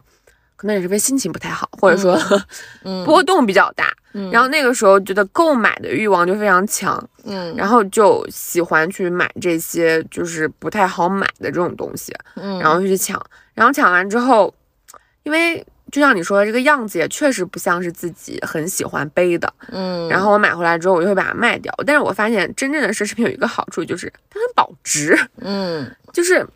[0.55, 2.19] 可能也是因为心情不太好，或者说、
[2.83, 3.05] 嗯。
[3.05, 4.29] 波动比较大，嗯。
[4.31, 7.55] 然后那个时候觉得购买的欲望就非常强，嗯。
[7.55, 13.23] 然后就喜欢去买这些就是不太好买的这种东西，嗯，然后就去抢，
[13.53, 14.53] 然后抢完之后，
[15.27, 15.61] 因为
[15.91, 21.73] 就像你说的，这个样子也确实不像是自己很喜欢背的，嗯，然后我买回来之后，我就会把它卖掉。
[21.85, 26.47] 但是我发现真正的奢侈品有一个好处，就是它很保值，嗯 就是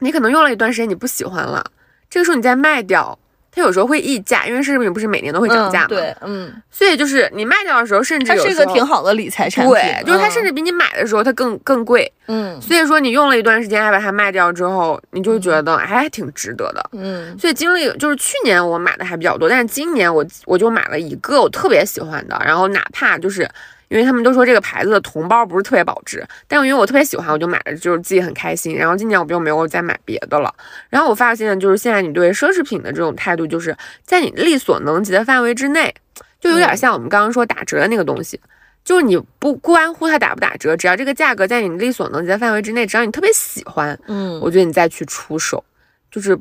[0.00, 1.64] 你可能用了一段时间你不喜欢了，
[2.10, 3.16] 这个时候你再卖掉。
[3.56, 12.60] 它有时候会溢价，因为奢侈品不是每年都会涨价嘛，嗯对，嗯，所以就是你卖掉的时候，甚至它是一个挺好的理财产品，对，就是它甚至至比你买的时候它更更贵，嗯。
[12.60, 16.90] 所以说你用了一段时间，还把它卖掉之后，你就觉得哎还挺值得的。
[16.92, 17.34] 嗯。
[17.38, 23.48] 所以经历就是去年我买的还比较多，但是今年我我就买了一个我特别喜欢的，然后哪怕就是
[23.88, 28.76] 因为他们都说这个牌子的同包不是特别保值，但因为我特别喜欢，我就买了，就是自己很开心。
[28.76, 30.52] 然后今年我就没有再买别的了。
[30.88, 35.94] 然后我发现就是现在你对奢侈品的这种态度，就是在你力所能及的范围之内，
[36.40, 38.40] 就有点像我们刚刚说打折的那个东西。
[38.84, 45.64] 就是你不关乎它打不打折，只要这个价格在你力所能及的范围之内，只要你特别喜欢，嗯我觉得你再去出手，
[46.08, 46.38] 就是，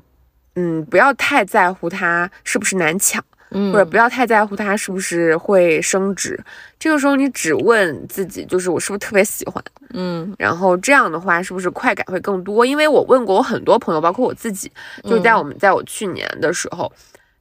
[0.56, 6.40] 嗯，不要太在乎它是不是难抢，嗯，或者不要太在乎它是不是会升值。
[6.80, 12.66] 这个时候你只问自己，就是我是不是特别喜欢，嗯然后这样的话是不是快感会更多？
[12.66, 14.72] 因为我问过我很多朋友，包括我自己，
[15.04, 16.92] 就是在我们在我去年的时候。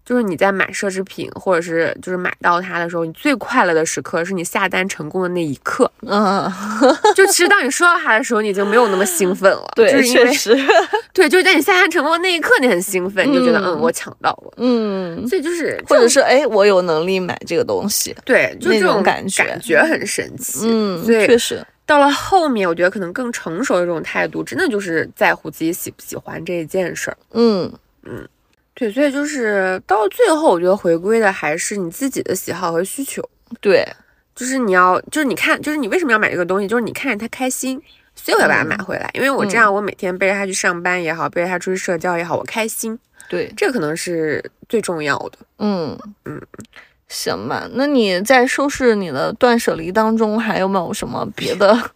[0.04, 5.90] 就是你在买奢侈品，或者是就是买到它的时候，你最快乐的时刻是你下单成功的那一刻。
[6.02, 6.50] 嗯，
[7.16, 9.64] 就其实当你收到它的时候，你已经没有那么兴奋了。
[9.74, 10.66] 对，就是因为确实，
[11.12, 14.52] 对，就是在你下单成功的那一刻，你很兴奋，你就觉得嗯嗯，我抢到了。
[14.58, 20.60] 嗯，所以就是或者是哎，我有能力买这个东西，对，就这种种感觉感觉很神奇。
[20.64, 27.16] 嗯，所以确实，到了后面，我觉得可能更成熟的这种态度，真的就是在乎自己喜不喜欢这一件事儿。
[27.32, 27.72] 嗯
[28.04, 28.28] 嗯
[28.74, 33.22] 对，所以就是到最后，我觉得回归的还是你自己的喜好和需求。
[33.60, 33.86] 对，
[34.34, 37.80] 就是你要，就是你看，就是你为什么要买这个东西，就是你看着它开心，
[38.16, 42.98] 所以我要把它买回来，因为我这样我每天背着它去上班也好，背着它出去社交也好，我开心。
[43.28, 45.38] 对，这个可能是最重要的。
[45.58, 46.42] 嗯嗯，
[47.06, 47.68] 行吧。
[47.74, 51.90] 那你在收拾你的断舍离当中，还有没有什么别的？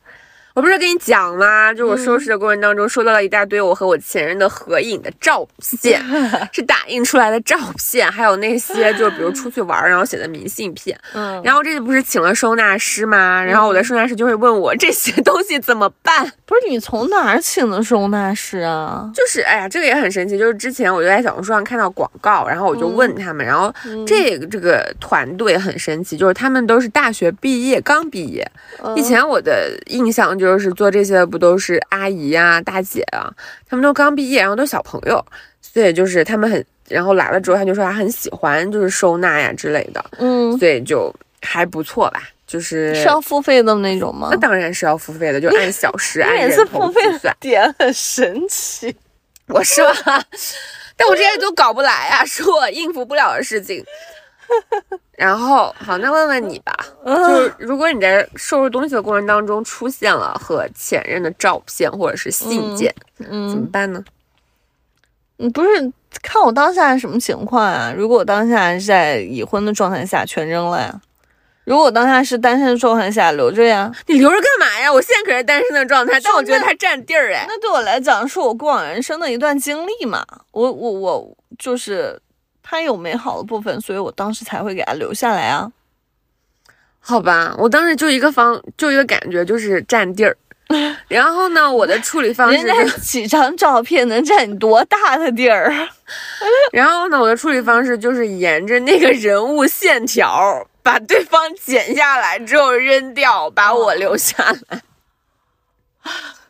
[0.58, 1.72] 我不是跟你讲吗？
[1.72, 5.46] 就我收拾的过程当中，收到了一大堆我和我前任的合影的照
[5.80, 6.02] 片，
[6.52, 10.98] 是打印出来的照片，还有那些就比如出去玩然后写的明信片。
[11.14, 13.40] 嗯，然后这不是请了收纳师吗？
[13.40, 16.28] 然后我的收纳师就会问我这些东西怎么办？
[16.44, 19.08] 不是你从哪儿请的收纳师啊？
[19.14, 20.36] 就是哎呀，这个也很神奇。
[20.36, 23.72] 就是之前我就在小红书上看到广告，然后我就问他们，然后
[24.04, 28.44] 这个这个团队很神奇，就是他们都是大学毕业刚毕业。
[28.96, 30.47] 以前我的印象就。
[30.48, 33.32] 就是做这些的不都是阿姨呀、大姐啊？
[33.68, 35.24] 他们都刚毕业，然后都小朋友，
[35.60, 42.22] 所以就是他们很，然后来了之后，他就说他很喜欢，就是收纳呀之类的，嗯，所以就还不错吧。
[42.46, 44.28] 就是是要付费的那种吗？
[44.30, 46.90] 那当然是要付费的，就按小时、 按人头
[47.20, 47.36] 算。
[47.38, 48.96] 点很神奇，
[49.48, 50.24] 我是吧？
[50.96, 53.84] 但我这些都搞不来啊，是我应付不了的事情。
[55.18, 56.72] 然后好，那问问你吧，
[57.04, 62.94] 就是如果你在收拾东西的过程当中出现了和前任的照片或者是信件，
[63.28, 64.04] 嗯，怎么办呢？
[65.38, 65.92] 嗯，不是
[66.22, 67.92] 看我当下是什么情况啊？
[67.96, 71.00] 如果我当下是在已婚的状态下，全扔了呀；
[71.64, 73.92] 如果我当下是单身的状态下，留着呀。
[74.06, 74.92] 你留着干嘛呀？
[74.92, 77.44] 我现在可是单身的状态，但我觉得它占地儿哎。
[77.48, 80.24] 那对我来讲，是我过往人生的一段经历嘛。
[80.52, 82.22] 我我我就是。
[82.70, 85.72] 他有美好的部分，所以我当时才会给他留下来啊。
[87.00, 90.36] 好吧，我当时就一个方，就一个感觉，就是占地儿。
[91.08, 95.72] 然后呢，我的处理方式，人几张照片能占你多大的地儿？
[96.70, 104.82] 然后呢，我的处理方式就是沿着那个人物线条，把对方剪下来之后扔掉，把我留下来。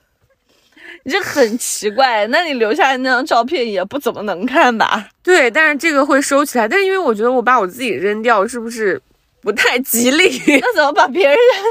[1.09, 5.09] 这很奇怪，那你留下来那张照片也不怎么能看吧？
[5.23, 6.69] 对，但是这个会收起来。
[6.69, 9.01] 但是因为我觉得我把我自己扔掉是不是
[9.41, 10.41] 不太吉利？
[10.61, 11.65] 那怎么把别人扔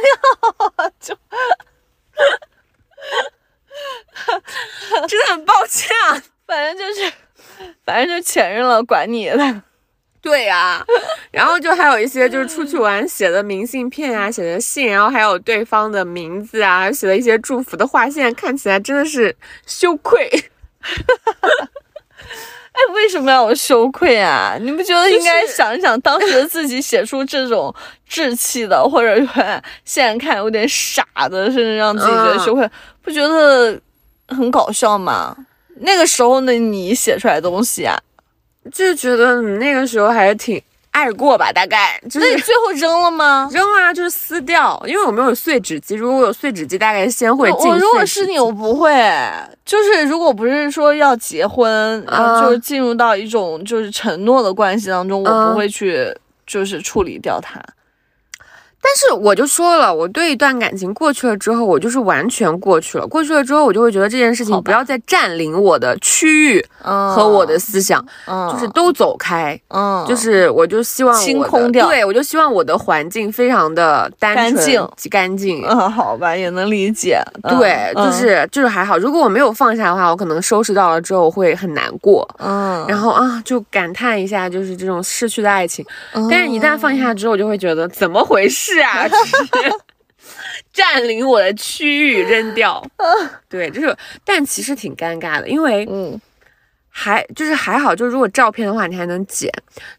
[0.76, 0.90] 掉？
[1.00, 1.16] 就，
[5.08, 7.12] 真的很抱歉啊，反正就是，
[7.86, 9.62] 反正就前任了，管你的。
[10.22, 10.84] 对呀，
[11.32, 20.30] 然后就还有一些就是出去玩写的明信片啊，写的信，然后还有对方的名字啊，写了一些祝福的话，现在看起来真的是羞愧。
[22.78, 24.58] 哎，为什么要羞愧啊？
[24.60, 27.74] 你不觉得应该想一想当时自己写出这种
[28.10, 29.44] 稚气的，或者说
[29.86, 32.70] 现在看有点傻的，甚至让自己觉得羞愧，
[33.02, 33.80] 不觉得
[34.28, 35.36] 很搞笑吗？
[35.80, 37.98] 那个时候的你写出来的东西啊。
[38.72, 40.62] 就觉得你那个时候还是挺
[40.92, 42.00] 爱过吧，大概。
[42.16, 43.50] 那你最后扔了吗？
[43.54, 45.96] 扔啊，就是撕掉，因为我没有碎纸机。
[45.96, 47.70] 如果我有碎纸机，大概先会进。
[47.70, 48.90] 我如果是你，我不会。
[49.66, 52.06] 就是如果不是说要结婚，
[52.42, 56.12] 就是进入到一种就是承诺的关系当中，我不会去
[56.46, 57.62] 就是处理掉它。
[58.88, 63.06] 但是我就说了，我对一段感情过去了之后，我就是完全过去了。
[63.06, 69.60] 过去了之后，我就会觉得这件事情不要再占领我的区域和我的思想，就是都走开。
[69.68, 75.66] 嗯，就是我就希望清空掉，对我就希望我的环境非常的干净干净。
[75.68, 77.22] 嗯，好吧，也能理解。
[77.44, 78.98] 对，就是就是还好。
[78.98, 82.26] 如果我没有放下的话，我可能收拾到了之后会很难过。
[82.40, 85.86] 嗯，然后啊，就感叹一下，就是这种逝去的爱情。
[86.32, 88.77] 但是，一旦放下之后，我就会觉得怎么回事？
[88.78, 89.08] 是啊，
[90.74, 92.84] 占领我的区域扔掉，
[93.50, 96.20] 对，就是，但其实挺尴尬的，因为，嗯，
[96.90, 99.52] 还就是还好，就是如果照片的话，你还能剪，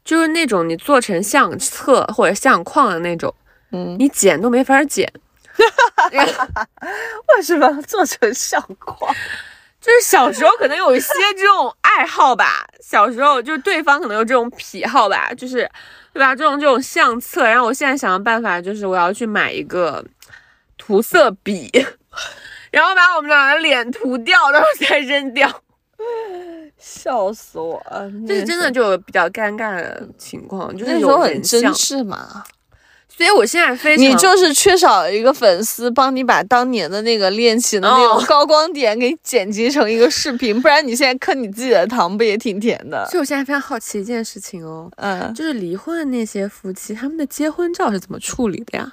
[0.05, 3.35] 就是那种你做成相册或者相框的那种，
[3.72, 5.11] 嗯，你剪都没法剪，
[7.35, 9.14] 为什么做成相框？
[9.81, 15.68] 就是小时候可能有一些这种爱好吧，小时候就是对方可能有这种癖好吧，就是。
[16.19, 16.35] 对吧？
[16.35, 20.05] 这种这种相册，然后我现在想的办法就是我要去买一个
[20.77, 21.71] 涂色笔，
[22.73, 25.49] 然后把我们俩的脸涂掉，然后再扔掉。
[26.77, 27.81] 笑死我！
[28.27, 32.43] 这是真的就比较尴尬的情况，就是那时候很真挚嘛。
[33.19, 43.05] 所以我现在非常，你就是缺少一个粉丝帮你把当年的那个恋情的那种高光点给剪辑成一个视频，不然你现在磕你自己的糖不也挺甜的？
[43.07, 48.93] 所以我现在非常好奇一件事情哦，嗯，就是离婚的那些夫妻，他们的结婚照是怎么处理的呀？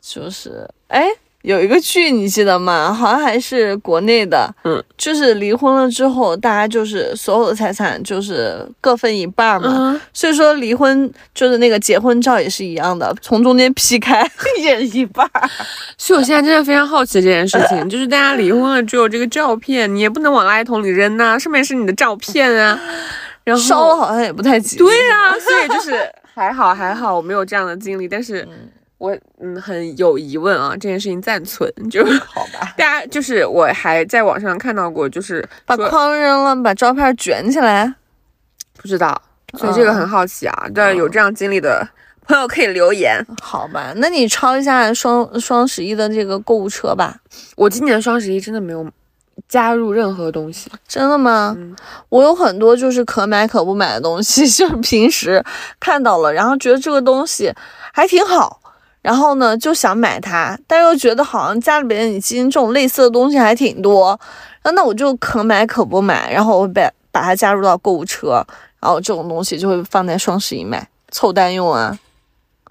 [0.00, 1.06] 就是，哎，
[1.42, 2.92] 有一个剧你记得吗？
[2.92, 9.74] 好像还是国内的，嗯，就是离婚了之后，大家就是所有的财产就是各分一半嘛。
[9.94, 14.22] 嗯，所以说离婚就是那个结婚照也是一样的，从中间劈开
[14.58, 15.48] 一人一半儿。
[15.96, 22.78] 所以我现在真的非常好奇这件事情， 就是大家离婚了，只有这个照片，你也不能往垃圾桶里扔呐、上面是你的照片啊，
[23.44, 24.84] 然后烧了好像也不太吉利。
[24.84, 25.98] 对啊，所以就是
[26.34, 28.46] 还好还好我没有这样的经历，但是
[29.00, 37.94] 我嗯很有疑问啊，这件事情暂存，就是好吧，大家就是我还在网上看到过，就是把说框扔了，把照片卷起来。
[38.76, 39.20] 不知道，
[39.56, 41.88] 所以这个很好奇啊，但有这样经历的
[42.26, 43.18] 朋友可以留言。
[43.42, 47.16] 好吧，那你抄一下双双十一的这个购物车吧。
[47.56, 48.86] 我今年双十一真的没有
[49.48, 51.54] 加入任何东西，真的吗？
[51.58, 51.74] 嗯
[52.10, 55.42] 我有很多就是可买可不买的东西， 就是平时
[55.80, 57.50] 看到了，然后觉得这个东西
[57.94, 58.60] 还挺好，
[59.02, 64.18] 然后呢就想买它，但又觉得好像家里边已经这种类似的东西还挺多，
[64.64, 68.44] 那那我就可买可不买，然后我把把它加入到购物车，
[68.80, 71.98] 然后这种东西就会放在双十一买，凑单用啊。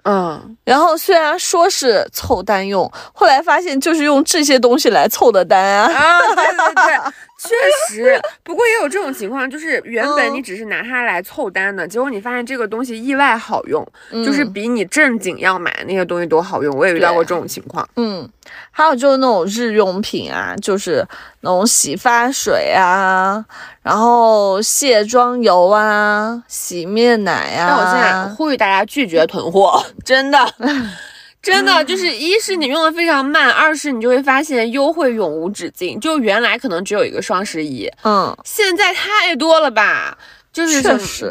[0.02, 5.92] 嗯，然后虽然说是凑单用，后来发现就是用这些东西来凑的单啊。
[5.92, 7.12] 啊，对对对，
[7.42, 7.54] 确
[7.88, 8.20] 实。
[8.42, 16.76] 不过也有这种情况，就是原本嗯你只是拿它来凑单的，结果你发现这个东西意外好用，就是嗯比你正经要买的那些东西都好用。
[16.76, 17.88] 我也遇到过这种情况。
[17.96, 18.28] 嗯，
[18.70, 21.04] 还有就是那种日用品啊，就是
[21.40, 23.44] 那种洗发水啊，
[23.82, 27.66] 然后卸妆油啊，洗面奶啊。
[27.68, 30.38] 但我现在呼吁大家拒绝囤货，真的。
[31.42, 35.98] 真的就是，一是你用的非常慢，二是你就会发现优惠永无止境。
[35.98, 40.18] 就原来可能只有一个双十一，嗯，现在太多了吧？
[40.52, 40.82] 就是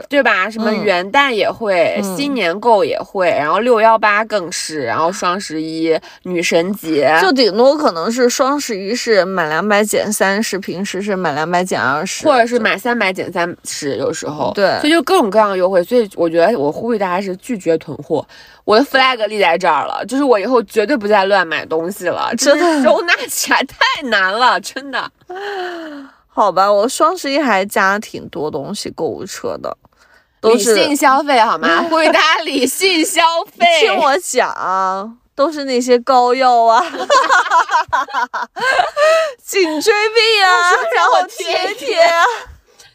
[0.09, 0.49] 对吧？
[0.49, 15.83] 什么嗯元旦也会，嗯新年购也会，然后六幺八更是，然后双十一、女神节，就顶多可能是双十一是满两百减三十，平时是满两百减二十，或者是满三百减三十，有时候对所以就各种各样的优惠。
[15.83, 18.25] 所以我觉得我呼吁大家是拒绝囤货。
[18.63, 25.11] 我的 flag 立在这儿了，就是我以后绝对不再乱买东西了，真的收纳起来太难了，真的。
[26.39, 29.75] 好吧，我双十一还加挺多东西购物车的，
[30.39, 31.83] 都是理性消费好吗？
[31.89, 33.21] 呼吁大家理性消
[33.57, 33.65] 费。
[33.81, 36.79] 听我讲，都是那些膏药啊，
[39.43, 42.23] 颈椎病啊，然后贴贴啊，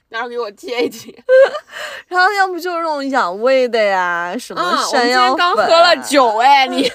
[0.08, 1.14] 哪儿给我贴一贴？
[2.08, 6.90] 然后要不就是那种养胃的呀，什么嗯，我们山今天刚喝了，酒哎，你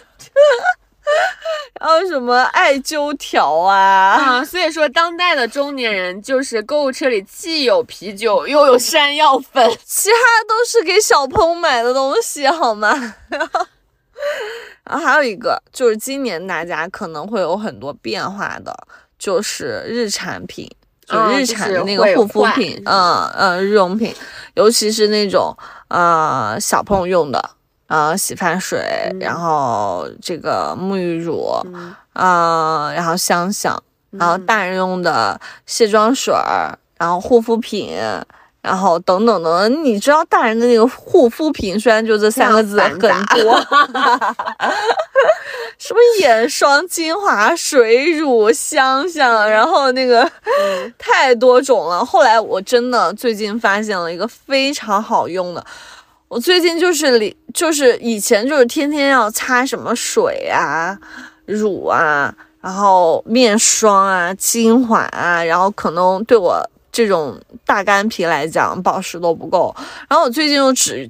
[1.79, 9.69] 然后什么艾灸条啊，啊，所以说当代的中年人就是购物车里既有啤酒又有山药粉。
[9.85, 13.15] 其他都是给小朋友买的东西，好吗？
[14.83, 18.75] 然后，还有一个就是今年大家可能会有很多变化的，
[19.17, 20.69] 就是日产品，
[21.07, 24.13] 就嗯日产的那个护肤品，嗯嗯，日用品，
[24.55, 25.55] 尤其是那种
[25.87, 27.51] 呃小朋友用的。
[27.89, 28.79] 啊、洗发水，
[29.19, 33.81] 然后这个沐浴乳，嗯啊、然后香香，
[34.11, 37.97] 然后大人用的卸妆水儿，然后护肤品，
[38.61, 39.83] 然后等等等等。
[39.83, 43.59] 你知道大人的那个护肤品，虽然就这三个字很多，
[45.79, 50.31] 什么眼霜、精华、水乳、香香，然后那个
[50.99, 52.05] 太多种了。
[52.05, 55.65] 后来我真的最近发现了一个非常好用的。
[56.29, 60.97] 我最近就是里就是以前就是天天要擦什么水啊、
[61.45, 69.75] 乳啊，然后面霜啊、精华啊，然后可能对我这种大干皮来讲保湿都不够。
[70.07, 71.09] 然后我最近又只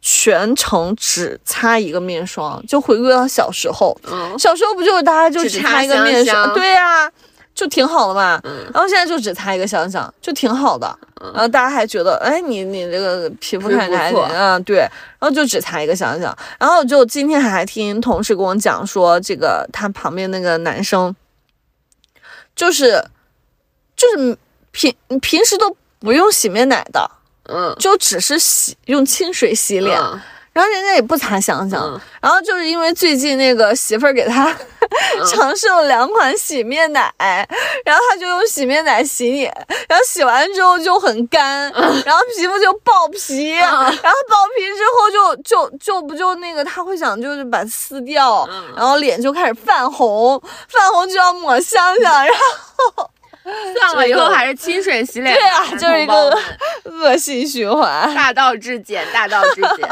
[0.00, 3.94] 全程只擦一个面霜，就回归到小时候。
[4.08, 6.26] 嗯，小时候不就是大家就只擦一个面霜？
[6.26, 7.10] 香香对呀、
[7.54, 8.40] 就挺好的嘛。
[8.44, 10.98] 嗯然后现在就只擦一个香香，就挺好的。
[11.34, 14.90] 然后大家还觉得，哎，你你这个皮肤看起来还不错嗯对，然
[15.20, 16.34] 后就只擦一个香香。
[16.58, 21.14] 然后就今天还听同事跟我讲说，这个他旁边那个男生，
[22.56, 23.04] 就是
[23.94, 24.38] 就是
[24.70, 27.10] 平平时都不用洗面奶的，
[27.48, 30.00] 嗯，就只是洗用清水洗脸。
[30.00, 30.20] 嗯
[30.52, 32.00] 然后人家也不擦香香，嗯。
[32.20, 34.54] 然后就是因为最近那个媳妇儿给他
[35.30, 37.12] 尝试了两款洗面奶，
[37.84, 39.52] 然后他就用洗面奶洗脸，
[39.88, 41.70] 然后洗完之后就很干，
[42.04, 52.34] 然后皮肤就爆皮，然后爆皮之后就就就不就那个他会想就是把它撕掉，然后脸就开始泛红，泛红就要抹香香，然
[52.96, 53.10] 后
[53.42, 55.34] 算了，以后还是清水洗脸。
[55.34, 56.38] 对啊，就是一个
[56.84, 59.88] 恶性循环，大道至简， 大道至简。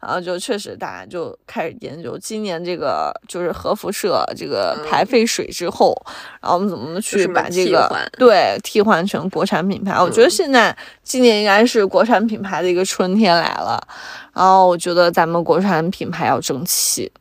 [0.00, 5.94] 然后就确实大家就开始研究今年这个就是核辐射这个排废水之后，
[6.40, 10.00] 然后我们怎么去把这个对替换成国产品牌？
[10.00, 13.80] 我觉得现在今年应该是国产品牌的一个春天来了。
[14.32, 17.12] 然后我觉得咱们国产品牌要争气。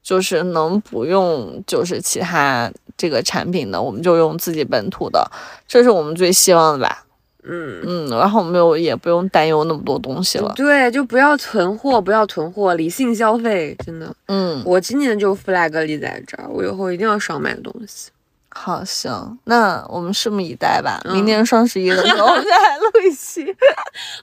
[0.00, 5.30] 就是能不用，就是其他这个产品的，我们就用自己本土的，
[5.66, 7.04] 这是我们最希望的吧。
[7.50, 10.52] 嗯嗯，然后我们又也不用担忧那么多东西了。
[10.54, 14.14] 对，就不要囤货，不要囤货，理性消费，真的。
[14.26, 18.10] 嗯，我今年就 flag 立在这儿，我以后一定要少买东西。
[18.50, 21.00] 好，行，那我们拭目以待吧。
[21.14, 23.44] 明年双十一的时候，我们再来录一期。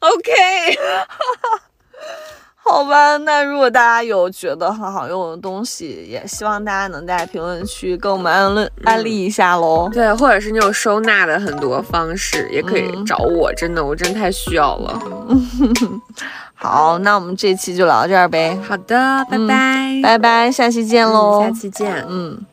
[0.01, 0.31] OK。
[2.67, 9.87] 好吧，那如果大家有觉得很好用的东西，也希望大家能在评论区跟我们安论安利一下喽。
[9.93, 13.53] 对，或者是你有收纳的很多方式，也可以找我。
[13.53, 14.99] 真的，我真太需要了。
[16.55, 18.59] 好，那我们这期就聊到这儿呗。
[18.67, 21.41] 好的，拜拜，拜拜，下期见喽。
[21.41, 22.03] 下期见。
[22.09, 22.45] 嗯。